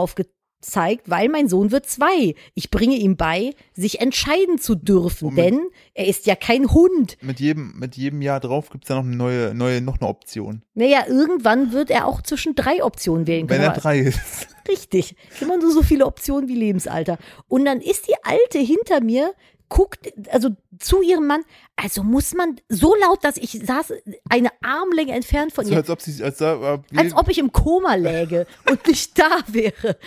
[0.67, 2.35] aufgezeigt, weil mein Sohn wird zwei.
[2.53, 5.61] Ich bringe ihm bei, sich entscheiden zu dürfen, mit- denn
[5.93, 7.17] er ist ja kein Hund.
[7.21, 10.63] Mit jedem, mit jedem Jahr drauf gibt's da noch eine neue, neue, noch eine Option.
[10.73, 13.63] Naja, irgendwann wird er auch zwischen drei Optionen wählen Wenn können.
[13.63, 14.47] er aber- drei ist.
[14.67, 15.15] Richtig.
[15.39, 17.17] Immer nur so viele Optionen wie Lebensalter.
[17.47, 19.33] Und dann ist die Alte hinter mir,
[19.69, 20.49] guckt, also
[20.79, 21.41] zu ihrem Mann,
[21.75, 23.93] also muss man so laut, dass ich saß
[24.29, 27.95] eine Armlänge entfernt von So, ihr, als ob sie, als, als ob ich im Koma
[27.95, 29.97] läge und nicht da wäre.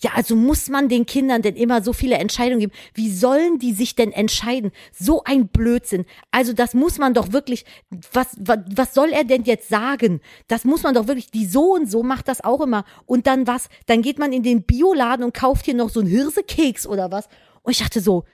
[0.00, 2.72] Ja, also muss man den Kindern denn immer so viele Entscheidungen geben?
[2.94, 4.70] Wie sollen die sich denn entscheiden?
[4.96, 6.04] So ein Blödsinn.
[6.30, 7.64] Also das muss man doch wirklich,
[8.12, 10.20] was, was, was soll er denn jetzt sagen?
[10.46, 12.84] Das muss man doch wirklich, die so und so macht das auch immer.
[13.06, 13.68] Und dann was?
[13.86, 17.28] Dann geht man in den Bioladen und kauft hier noch so einen Hirsekeks oder was?
[17.62, 18.24] Und ich dachte so,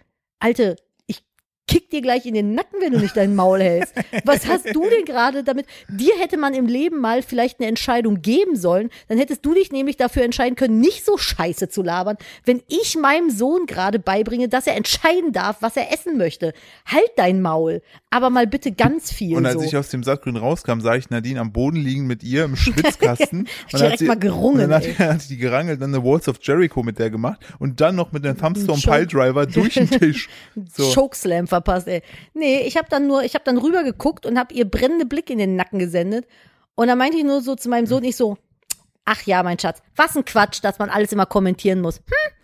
[0.40, 0.76] Alte,
[1.66, 3.94] kick dir gleich in den Nacken, wenn du nicht dein Maul hältst.
[4.24, 5.66] Was hast du denn gerade damit?
[5.88, 8.90] Dir hätte man im Leben mal vielleicht eine Entscheidung geben sollen.
[9.08, 12.96] Dann hättest du dich nämlich dafür entscheiden können, nicht so scheiße zu labern, wenn ich
[12.96, 16.52] meinem Sohn gerade beibringe, dass er entscheiden darf, was er essen möchte.
[16.86, 17.82] Halt dein Maul.
[18.14, 19.62] Aber mal bitte ganz viel Und als so.
[19.62, 23.40] ich aus dem Sattgrün rauskam, sah ich Nadine am Boden liegen mit ihr im Schwitzkasten.
[23.72, 26.28] und Direkt hat sie, mal gerungen, Und dann hat, hat die gerangelt, dann eine Walls
[26.28, 30.28] of Jericho mit der gemacht und dann noch mit einem Thumbstorm Piledriver durch den Tisch.
[30.76, 30.92] So.
[30.92, 32.02] Chokeslam verpasst, ey.
[32.34, 35.28] Nee, ich habe dann nur, ich habe dann rüber geguckt und habe ihr brennende Blick
[35.28, 36.26] in den Nacken gesendet.
[36.76, 38.38] Und dann meinte ich nur so zu meinem Sohn, ich so,
[39.04, 41.96] ach ja, mein Schatz, was ein Quatsch, dass man alles immer kommentieren muss.
[41.96, 42.43] Hm?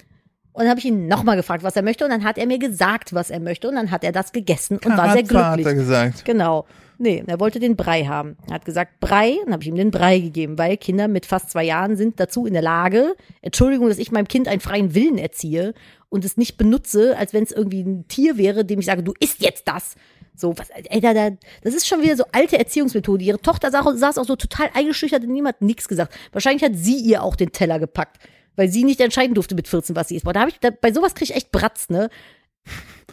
[0.52, 2.04] Und dann habe ich ihn nochmal gefragt, was er möchte.
[2.04, 3.68] Und dann hat er mir gesagt, was er möchte.
[3.68, 5.66] Und dann hat er das gegessen und war sehr Karazza, hat glücklich.
[5.66, 6.24] er gesagt.
[6.24, 6.66] Genau.
[7.02, 8.36] Nee, er wollte den Brei haben.
[8.46, 11.50] Er hat gesagt, Brei, und habe ich ihm den Brei gegeben, weil Kinder mit fast
[11.50, 15.16] zwei Jahren sind dazu in der Lage, Entschuldigung, dass ich meinem Kind einen freien Willen
[15.16, 15.72] erziehe
[16.10, 19.14] und es nicht benutze, als wenn es irgendwie ein Tier wäre, dem ich sage, du
[19.18, 19.94] isst jetzt das.
[20.36, 21.30] So, was, ey, da, da,
[21.62, 23.24] das ist schon wieder so alte Erziehungsmethode.
[23.24, 26.14] Ihre Tochter saß, saß auch so total eingeschüchtert und niemand hat nichts gesagt.
[26.32, 28.18] Wahrscheinlich hat sie ihr auch den Teller gepackt.
[28.56, 30.24] Weil sie nicht entscheiden durfte mit 14, was sie ist.
[30.24, 32.10] Boah, da habe ich, da, bei sowas kriege ich echt Bratz, ne?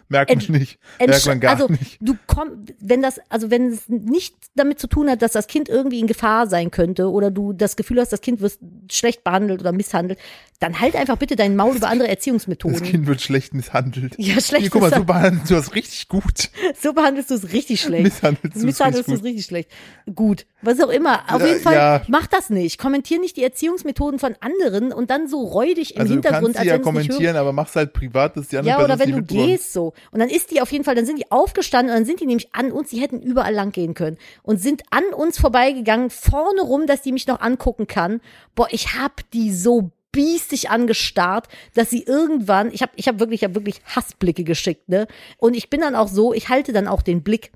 [0.10, 0.80] Merkt man nicht.
[1.00, 1.98] Merkt man gar also nicht.
[2.00, 5.68] du kommst, wenn das, also wenn es nicht damit zu tun hat, dass das Kind
[5.70, 8.58] irgendwie in Gefahr sein könnte oder du das Gefühl hast, das Kind wird
[8.92, 10.18] schlecht behandelt oder misshandelt,
[10.60, 12.82] dann halt einfach bitte deinen Maul über andere Das Erziehungsmethoden.
[12.82, 14.16] Kind wird schlecht misshandelt.
[14.18, 16.50] Ja, schlecht Hier, guck mal, so behandelst du das richtig gut.
[16.82, 18.04] So behandelst du es richtig schlecht.
[18.04, 19.70] Misshandelst du es Misshandelst du es richtig schlecht.
[20.14, 21.22] Gut, was auch immer.
[21.34, 22.02] Auf Ja, jeden Fall, ja.
[22.08, 22.78] mach das nicht.
[22.78, 26.62] Kommentier nicht die Erziehungsmethoden von anderen und dann so räudig im Also du Hintergrund, kannst
[26.62, 29.74] sie ja kommentieren, aber mach's halt privat, dass die anderen Ja, oder wenn du gehst
[29.74, 29.94] so.
[30.12, 32.26] Und dann ist die auf jeden Fall, dann sind die aufgestanden und dann sind die
[32.26, 34.18] nämlich an uns, die hätten überall lang gehen können.
[34.44, 38.22] Und sind an uns vorbeigegangen, vorne rum, dass die mich noch angucken kann.
[38.56, 43.42] Boah, ich hab die so biestig angestarrt, dass sie irgendwann, ich habe ich hab wirklich,
[43.42, 45.08] ich hab wirklich Hassblicke geschickt, ne?
[45.38, 47.52] Und ich bin dann auch so, ich halte dann auch den Blick.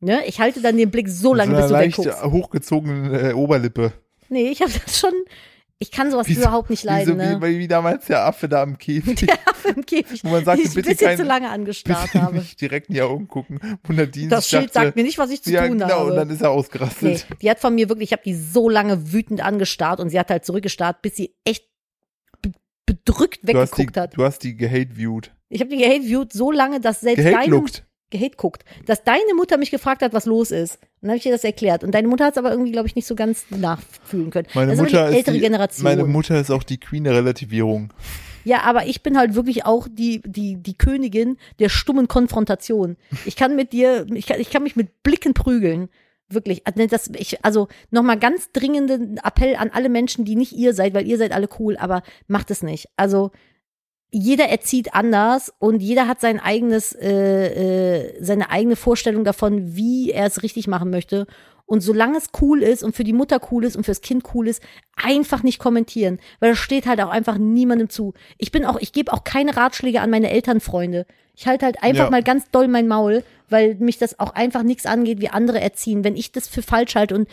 [0.00, 0.24] Ne?
[0.26, 2.24] Ich halte dann den Blick so lange, so bis du wegguckst.
[2.24, 3.92] hochgezogenen äh, Oberlippe.
[4.28, 5.14] Nee, ich habe das schon,
[5.78, 7.42] ich kann sowas so- überhaupt nicht leiden, wie, so, ne?
[7.42, 9.16] wie, wie damals der Affe da im Käfig.
[9.26, 11.50] Der Affe im Käfig, Wo man sagte, die ich ein bitte bisschen kein- zu lange
[11.50, 12.36] angestarrt habe.
[12.38, 13.60] nicht direkt in die Augen gucken.
[13.86, 16.10] Und Nadine Das Schild dachte, sagt mir nicht, was ich zu ja, tun genau, habe.
[16.10, 17.26] und dann ist er Nee, ausgerastet.
[17.42, 20.30] die hat von mir wirklich, ich habe die so lange wütend angestarrt und sie hat
[20.30, 21.64] halt zurückgestarrt, bis sie echt
[22.42, 22.52] be
[22.86, 24.16] bedrückt Du hast, die, weggeguckt hat.
[24.16, 25.32] du hast die gehate-viewed.
[25.48, 27.84] Ich habe die gehate-viewed so lange, dass selbst deine Gehate-looked.
[28.10, 30.74] Gehate guckt, dass deine Mutter mich gefragt hat, was los ist.
[30.74, 31.84] Und dann habe ich ihr das erklärt.
[31.84, 34.46] Und deine Mutter hat es aber irgendwie, glaube ich, nicht so ganz nachfühlen können.
[34.54, 35.84] Meine das ist Mutter aber die ist ältere die, Generation.
[35.84, 37.92] Meine Mutter ist auch die Queen der Relativierung.
[38.44, 42.96] Ja, aber ich bin halt wirklich auch die, die, die Königin der stummen Konfrontation.
[43.24, 45.88] Ich kann mit dir, ich kann, ich kann mich mit Blicken prügeln.
[46.28, 46.66] Wirklich.
[46.66, 50.94] Also, Das, ich, also nochmal ganz dringenden Appell an alle Menschen, die nicht ihr seid,
[50.94, 52.88] weil ihr seid alle cool, aber macht es nicht.
[52.96, 53.32] Also
[54.10, 60.10] jeder erzieht anders und jeder hat sein eigenes, äh, äh, seine eigene Vorstellung davon, wie
[60.10, 61.26] er es richtig machen möchte.
[61.68, 64.46] Und solange es cool ist und für die Mutter cool ist und fürs Kind cool
[64.46, 64.62] ist,
[64.94, 68.14] einfach nicht kommentieren, weil das steht halt auch einfach niemandem zu.
[68.38, 71.06] Ich bin auch, ich gebe auch keine Ratschläge an meine Elternfreunde.
[71.34, 72.10] Ich halte halt einfach Ja.
[72.10, 76.04] mal ganz doll mein Maul, weil mich das auch einfach nichts angeht, wie andere erziehen.
[76.04, 77.28] Wenn ich das für falsch halte und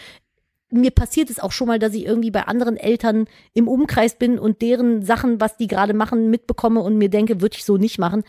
[0.74, 4.40] mir passiert es auch schon mal, dass ich irgendwie bei anderen Eltern im Umkreis bin
[4.40, 8.00] und deren Sachen, was die gerade machen, mitbekomme und mir denke, würde ich so nicht
[8.00, 8.24] machen,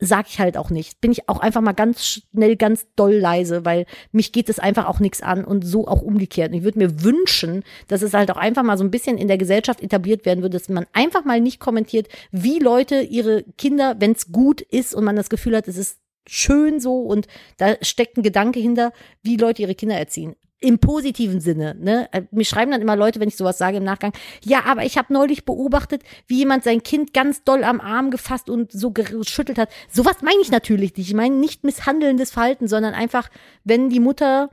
[0.00, 1.00] sag ich halt auch nicht.
[1.00, 4.86] Bin ich auch einfach mal ganz schnell, ganz doll leise, weil mich geht es einfach
[4.86, 6.52] auch nichts an und so auch umgekehrt.
[6.52, 9.28] Und ich würde mir wünschen, dass es halt auch einfach mal so ein bisschen in
[9.28, 13.96] der Gesellschaft etabliert werden würde, dass man einfach mal nicht kommentiert, wie Leute ihre Kinder,
[13.98, 17.26] wenn es gut ist und man das Gefühl hat, es ist schön so und
[17.56, 20.36] da steckt ein Gedanke hinter, wie Leute ihre Kinder erziehen.
[20.60, 22.08] Im positiven Sinne, ne?
[22.10, 24.12] Äh, Mir schreiben dann immer Leute, wenn ich sowas sage im Nachgang,
[24.42, 28.50] ja, aber ich habe neulich beobachtet, wie jemand sein Kind ganz doll am Arm gefasst
[28.50, 29.70] und so geschüttelt hat.
[29.88, 31.08] Sowas meine ich natürlich nicht.
[31.08, 33.28] Ich meine nicht misshandelndes Verhalten, sondern einfach,
[33.62, 34.50] wenn die Mutter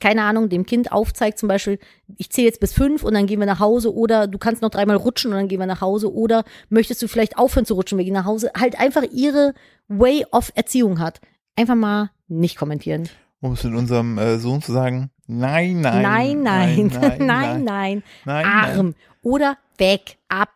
[0.00, 1.78] keine Ahnung, dem Kind aufzeigt, zum Beispiel,
[2.16, 4.70] ich zähle jetzt bis fünf und dann gehen wir nach Hause oder du kannst noch
[4.70, 7.98] dreimal rutschen und dann gehen wir nach Hause oder möchtest du vielleicht aufhören zu rutschen,
[7.98, 9.54] wir gehen nach Hause, halt einfach ihre
[9.88, 11.20] Way of Erziehung hat.
[11.56, 13.08] Einfach mal nicht kommentieren.
[13.40, 18.02] Um es mit unserem äh, Sohn zu sagen, nein, nein, Nein, nein, nein, nein, nein,
[18.24, 18.44] nein.
[18.46, 18.76] Arm.
[18.76, 18.94] nein.
[19.22, 20.54] Oder weg, ab,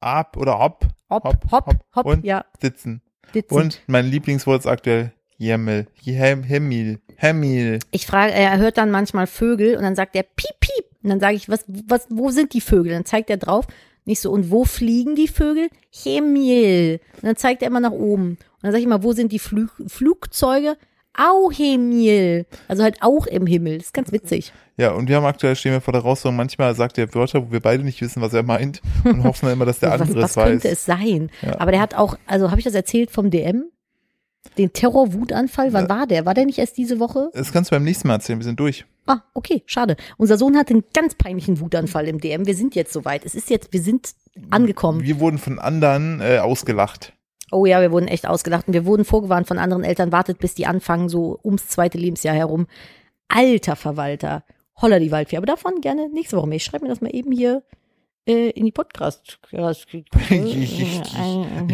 [0.00, 2.06] ab oder hopp, hopp, Hopp, hopp, hopp, hopp.
[2.06, 2.44] Und ja.
[2.60, 3.02] sitzen.
[3.32, 3.54] sitzen.
[3.54, 7.78] Und mein Lieblingswort ist aktuell Jemmel, Hem, Hemmil, Hemmil.
[7.90, 10.86] Ich frage, er hört dann manchmal Vögel und dann sagt er piep, piep.
[11.02, 12.92] Und dann sage ich, was, was, wo sind die Vögel?
[12.92, 13.66] Dann zeigt er drauf.
[14.04, 15.68] Nicht so, und wo fliegen die Vögel?
[15.90, 17.00] Himmel.
[17.16, 18.30] Und dann zeigt er immer nach oben.
[18.30, 20.76] Und dann sage ich immer, wo sind die Flug Flugzeuge?
[21.18, 22.46] Au Himmel.
[22.68, 23.78] Also halt auch im Himmel.
[23.78, 24.52] Das ist ganz witzig.
[24.76, 27.50] Ja, und wir haben aktuell stehen wir vor der Herausforderung, manchmal sagt er Wörter, wo
[27.50, 30.22] wir beide nicht wissen, was er meint und hoffen dann immer, dass der was andere
[30.22, 30.48] was es weiß.
[30.50, 31.30] könnte es sein?
[31.40, 31.58] Ja.
[31.58, 33.64] Aber der hat auch, also habe ich das erzählt vom DM?
[34.58, 35.72] Den Terror-Wutanfall?
[35.72, 36.26] Wann war der?
[36.26, 37.30] War der nicht erst diese Woche?
[37.34, 38.84] Das kannst du beim nächsten Mal erzählen, wir sind durch.
[39.06, 39.96] Ah, okay, schade.
[40.16, 42.46] Unser Sohn hatte einen ganz peinlichen Wutanfall im DM.
[42.46, 43.24] Wir sind jetzt soweit.
[43.24, 44.14] Es ist jetzt, wir sind
[44.50, 45.02] angekommen.
[45.02, 47.12] Wir wurden von anderen äh, ausgelacht.
[47.52, 50.54] Oh ja, wir wurden echt ausgelacht und wir wurden vorgewarnt von anderen Eltern, wartet, bis
[50.54, 52.66] die anfangen, so ums zweite Lebensjahr herum.
[53.28, 54.44] Alter Verwalter.
[54.80, 55.36] Holla die Waldfee.
[55.36, 56.56] Aber davon gerne nächste Woche mehr.
[56.56, 57.62] Ich schreibe mir das mal eben hier
[58.26, 59.38] äh, in die Podcast.
[59.50, 59.58] Ich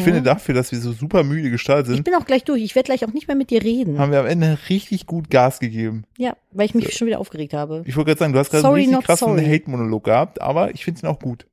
[0.03, 2.63] finde dafür, dass wir so super müde gestartet Ich sind, bin auch gleich durch.
[2.63, 3.99] Ich werde gleich auch nicht mehr mit dir reden.
[3.99, 6.05] haben wir am Ende richtig gut Gas gegeben.
[6.19, 7.83] Ja, weil ich mich schon wieder aufgeregt habe.
[7.87, 9.39] Ich wollte gerade sagen, du hast gerade einen richtig krassen.
[9.39, 11.47] Hate-Monolog gehabt, aber ich finde ihn auch gut.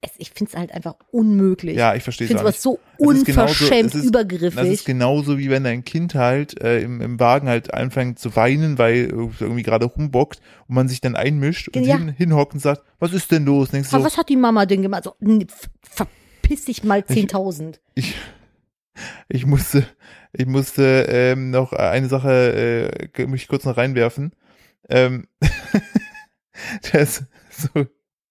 [0.00, 1.76] Es, ich finde es halt einfach unmöglich.
[1.76, 2.60] Ja, ich verstehe ich es finde nicht.
[2.60, 4.54] so Es genauso- unverschämt es ist- übergriffig.
[4.54, 8.36] Das ist genauso wie wenn dein Kind halt äh, im, im Wagen halt anfängt zu
[8.36, 11.96] weinen, weil irgendwie gerade rumbockt und man sich dann einmischt und Ja.
[11.98, 13.70] hin, hinhockt und sagt, was ist denn los?
[13.70, 15.02] Denkst Aber so, was hat die Mama denn gemacht?
[15.02, 17.80] So, f- verpiss dich mal 10.000.
[17.96, 18.14] ich,
[19.28, 19.84] ich musste,
[20.32, 24.30] ich musste ähm, noch eine Sache, äh, mich kurz noch reinwerfen.
[24.88, 25.26] Ähm,
[26.92, 27.86] das so,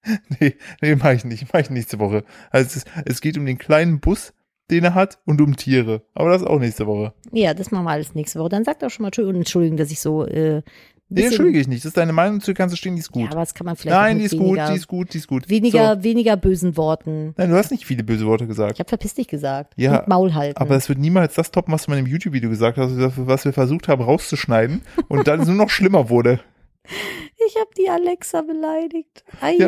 [0.40, 1.48] Nee, nee, mach ich nicht.
[1.54, 2.24] Mach ich nächste Woche.
[2.52, 4.34] Also es, es geht um den kleinen Bus,
[4.72, 6.04] den er hat und um Tiere.
[6.14, 7.14] Aber das auch nächste Woche.
[7.32, 8.50] Ja, das machen wir alles nächste Woche.
[8.50, 10.62] Dann sagt doch schon mal Entschuldigung, dass ich so äh,
[11.10, 11.86] Nee, entschuldige ich nicht.
[11.86, 13.32] Das ist deine Meinung, zu kannst du stehen, die ist Ja, gut.
[13.32, 15.28] aber das kann man vielleicht Nein, die ist gut, weniger, die ist gut, die ist
[15.28, 15.50] gut.
[15.50, 16.04] weniger, So.
[16.04, 17.34] weniger bösen Worten.
[17.38, 18.78] Nein, du hast nicht viele böse Worte Ich gesagt.
[18.80, 19.74] habe verpiss dich gesagt.
[19.78, 20.58] Ja, und Maul halten.
[20.60, 23.54] Aber es wird niemals das toppen, was du in meinem YouTube-Video gesagt hast, was wir
[23.54, 26.42] versucht haben rauszuschneiden und dann nur noch schlimmer wurde.
[27.48, 29.24] ich habe die Alexa beleidigt.
[29.42, 29.68] Ai, Ja.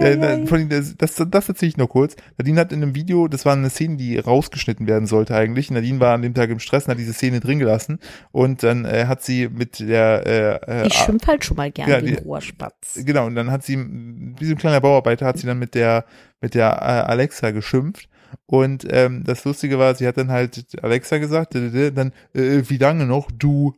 [0.00, 2.16] Äh, das, das, das erzähle ich noch kurz.
[2.38, 5.70] Nadine hat in einem Video, das war eine Szene, die rausgeschnitten werden sollte eigentlich.
[5.70, 7.98] Nadine war an dem Tag im Stress und hat diese Szene drin gelassen.
[8.32, 11.92] Und dann äh, hat sie mit der äh, äh, Ich schimpf halt schon mal gerne
[11.92, 12.98] Ja, die- Rohrspatz.
[13.04, 16.04] Genau, und dann hat sie, wie so ein kleiner Bauarbeiter, hat sie dann mit der,
[16.40, 18.08] mit der äh, Alexa geschimpft.
[18.46, 23.06] Und ähm, das Lustige war, sie hat dann halt Alexa gesagt, dann, äh, wie lange
[23.06, 23.74] noch, du,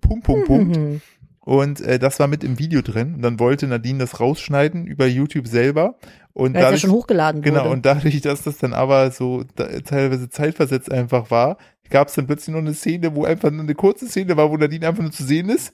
[0.00, 1.00] Punkt, Punkt, Punkt.
[1.46, 3.14] Und äh, das war mit im Video drin.
[3.14, 5.96] Und dann wollte Nadine das rausschneiden über YouTube selber.
[6.32, 7.50] Und Weil es ja dadurch, schon hochgeladen wurde.
[7.52, 11.56] genau, und dadurch, dass das dann aber so da, teilweise zeitversetzt einfach war,
[11.88, 14.56] gab es dann plötzlich noch eine Szene, wo einfach nur eine kurze Szene war, wo
[14.56, 15.72] Nadine einfach nur zu sehen ist.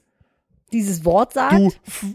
[0.75, 2.07] Dieses Wort sagt, Du, f-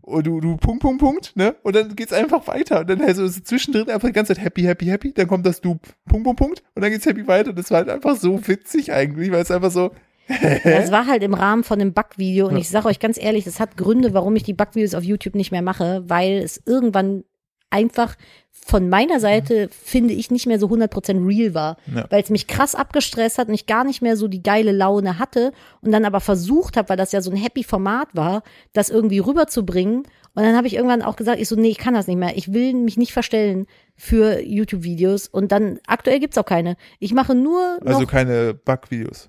[0.00, 1.54] oh, du, du, Punkt, Punkt, Punkt, ne?
[1.62, 2.80] Und dann geht's einfach weiter.
[2.80, 5.12] Und dann also zwischendrin einfach die ganze Zeit happy, happy, happy.
[5.12, 6.62] Dann kommt das du, Punkt, Punkt, Punkt.
[6.74, 7.52] Und dann geht's happy weiter.
[7.52, 9.90] Das war halt einfach so witzig eigentlich, weil es einfach so,
[10.28, 13.60] Das war halt im Rahmen von einem Backvideo und ich sage euch ganz ehrlich, das
[13.60, 17.24] hat Gründe, warum ich die Backvideos auf YouTube nicht mehr mache, weil es irgendwann
[17.70, 18.16] einfach
[18.50, 22.06] von meiner Seite, finde ich, nicht mehr so 100% real war, Ja.
[22.10, 25.18] weil es mich krass abgestresst hat und ich gar nicht mehr so die geile Laune
[25.18, 28.42] hatte und dann aber versucht habe, weil das ja so ein happy Format war,
[28.74, 30.02] das irgendwie rüberzubringen
[30.34, 32.36] und dann habe ich irgendwann auch gesagt, ich so, nee, ich kann das nicht mehr,
[32.36, 33.66] ich will mich nicht verstellen
[33.96, 36.76] für YouTube-Videos und dann, aktuell gibt's auch keine.
[37.00, 39.28] Ich mache nur also keine Backvideos.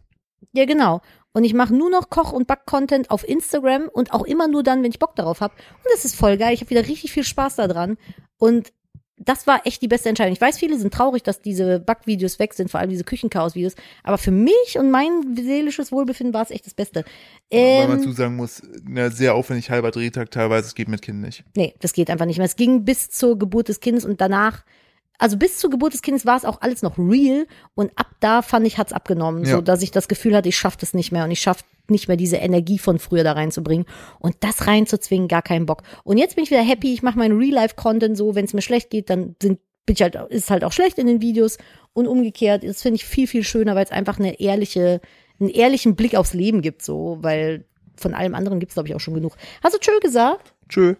[0.53, 1.01] Ja, genau.
[1.33, 4.83] Und ich mache nur noch Koch- und Back-Content auf Instagram und auch immer nur dann,
[4.83, 5.53] wenn ich Bock darauf habe.
[5.55, 6.53] Und das ist voll geil.
[6.53, 7.97] Ich habe wieder richtig viel Spaß daran.
[8.37, 8.71] Und
[9.17, 10.33] das war echt die beste Entscheidung.
[10.33, 13.73] Ich weiß, viele sind traurig, dass diese Backvideos weg sind, vor allem diese Küchenchaos-Videos.
[14.03, 17.03] Aber für mich und mein seelisches Wohlbefinden war es echt das Beste.
[17.51, 21.21] Weil man Ähm, zusagen muss, ne, sehr aufwendig halber Drehtag teilweise, es geht mit Kind
[21.21, 21.43] nicht.
[21.55, 22.45] nee, das geht einfach nicht mehr.
[22.47, 24.65] Es ging bis zur Geburt des Kindes und danach,
[25.19, 27.45] also bis zur Geburt des Kindes war es auch alles noch real
[27.75, 29.55] und ab da fand ich, hat's abgenommen, Ja.
[29.55, 32.07] so dass ich das Gefühl hatte, ich schaff das nicht mehr und ich schaff nicht
[32.07, 33.85] mehr diese Energie von früher da reinzubringen
[34.19, 35.83] und das reinzuzwingen, gar keinen Bock.
[36.03, 38.89] Und jetzt bin ich wieder happy, ich mache meinen Real-Life-Content so, wenn es mir schlecht
[38.89, 41.57] geht, dann sind bin ich halt, ist halt auch schlecht in den Videos
[41.91, 45.01] und umgekehrt, das finde ich viel, viel schöner, weil es einfach eine ehrliche,
[45.41, 47.65] einen ehrlichen Blick aufs Leben gibt, so, weil
[47.97, 49.35] von allem anderen gibt's glaube ich, auch schon genug.
[49.61, 50.53] Hast du tschö gesagt?
[50.69, 50.95] Tschö.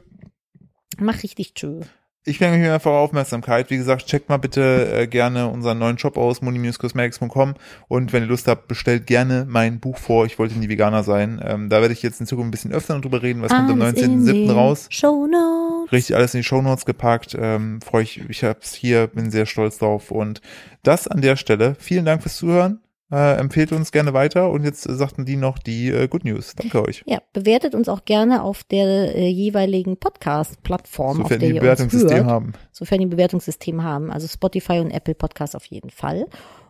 [1.00, 1.82] Mach richtig tschö.
[2.26, 3.70] Ich danke mir einfach Aufmerksamkeit.
[3.70, 7.56] Wie gesagt, checkt mal bitte äh, gerne unseren neuen Shop aus, moni-cosmetics.com
[7.90, 10.26] und wenn ihr Lust habt, bestellt gerne mein Buch vor.
[10.26, 11.42] Ich wollte nie Veganer sein.
[11.44, 13.82] Ähm, da werde ich jetzt in Zukunft ein bisschen öfter drüber reden, was kommt am
[13.82, 14.32] Alles in 19.07.
[14.32, 14.88] den raus.
[14.90, 15.92] Show Notes.
[15.92, 17.36] Richtig alles in die Shownotes gepackt.
[17.38, 20.10] Ähm, freue ich, ich hab's hier, bin sehr stolz drauf.
[20.10, 20.42] Und
[20.82, 21.76] das an der Stelle.
[21.78, 22.80] Vielen Dank fürs Zuhören.
[23.12, 24.50] Äh, empfehlt uns gerne weiter.
[24.50, 26.56] Und jetzt äh, sagten die noch die äh, Good News.
[26.56, 27.04] Danke euch.
[27.06, 31.54] Ja, bewertet uns auch gerne auf der äh, jeweiligen Podcast-Plattform, auf Sofern der die ihr
[31.54, 32.54] uns Bewertungssystem hört, haben.
[32.72, 36.26] sofern die Bewertungssystem haben, also Spotify und Apple Podcast auf jeden Fall.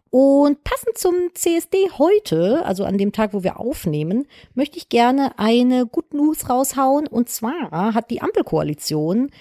[0.10, 5.40] Und passend zum CSD heute, also an dem Tag, wo wir aufnehmen, möchte ich gerne
[5.40, 7.08] eine Good News raushauen.
[7.08, 9.32] Und zwar hat die Ampelkoalition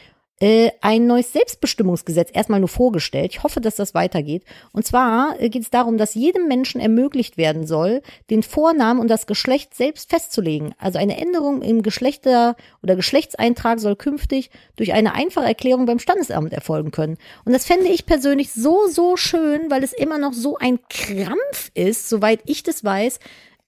[0.81, 3.33] ein neues Selbstbestimmungsgesetz erstmal nur vorgestellt.
[3.33, 4.45] Ich hoffe, dass das weitergeht.
[4.73, 9.09] Und zwar äh, geht es darum, dass jedem Menschen ermöglicht werden soll, den Vornamen und
[9.09, 10.75] das Geschlecht selbst festzulegen.
[10.79, 16.53] Also eine Änderung im Geschlechter- oder Geschlechtseintrag soll künftig durch eine einfache Erklärung beim Standesamt
[16.53, 17.19] erfolgen können.
[17.45, 21.71] Und das fände ich persönlich so, so schön, weil es immer noch so ein Krampf
[21.75, 23.21] ist, soweit ich das weiß,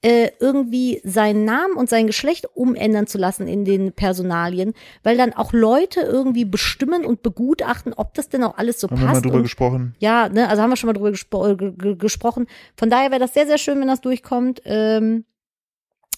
[0.05, 5.33] äh, irgendwie seinen Namen und sein Geschlecht umändern zu lassen in den Personalien, weil dann
[5.33, 9.13] auch Leute irgendwie bestimmen und begutachten, ob das denn auch alles so Haben wir mal
[9.13, 9.25] passt.
[9.25, 9.95] drüber und, gesprochen.
[10.01, 12.47] ja, ne, also haben wir schon mal drüber gespro äh, ge- ge- gesprochen.
[12.77, 14.61] Von daher wäre das sehr, sehr schön, wenn das durchkommt.
[14.67, 15.25] Ähm,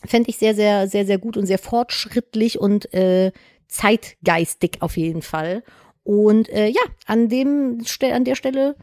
[0.05, 3.31] Fände ich sehr, sehr, sehr, sehr gut und sehr fortschrittlich und äh,
[3.69, 5.63] zeitgeistig auf jeden Fall.
[6.05, 7.83] Und äh, ja, an dem
[8.13, 8.77] an der Stelle,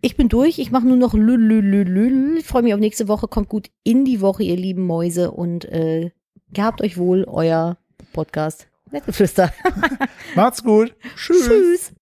[0.00, 0.58] ich bin durch.
[0.58, 2.38] Ich mache nur noch lül, lül, lül, lül.
[2.38, 3.28] Ich freue mich auf nächste Woche.
[3.28, 5.30] Kommt gut in die Woche, ihr lieben Mäuse.
[5.30, 6.10] Und äh,
[6.52, 7.78] gehabt euch wohl, euer
[8.12, 8.68] Podcast.
[8.90, 9.52] Nettgeflüster.
[10.34, 10.94] Macht's gut.
[11.16, 11.46] Tschüss.
[11.46, 11.92] Tschüss.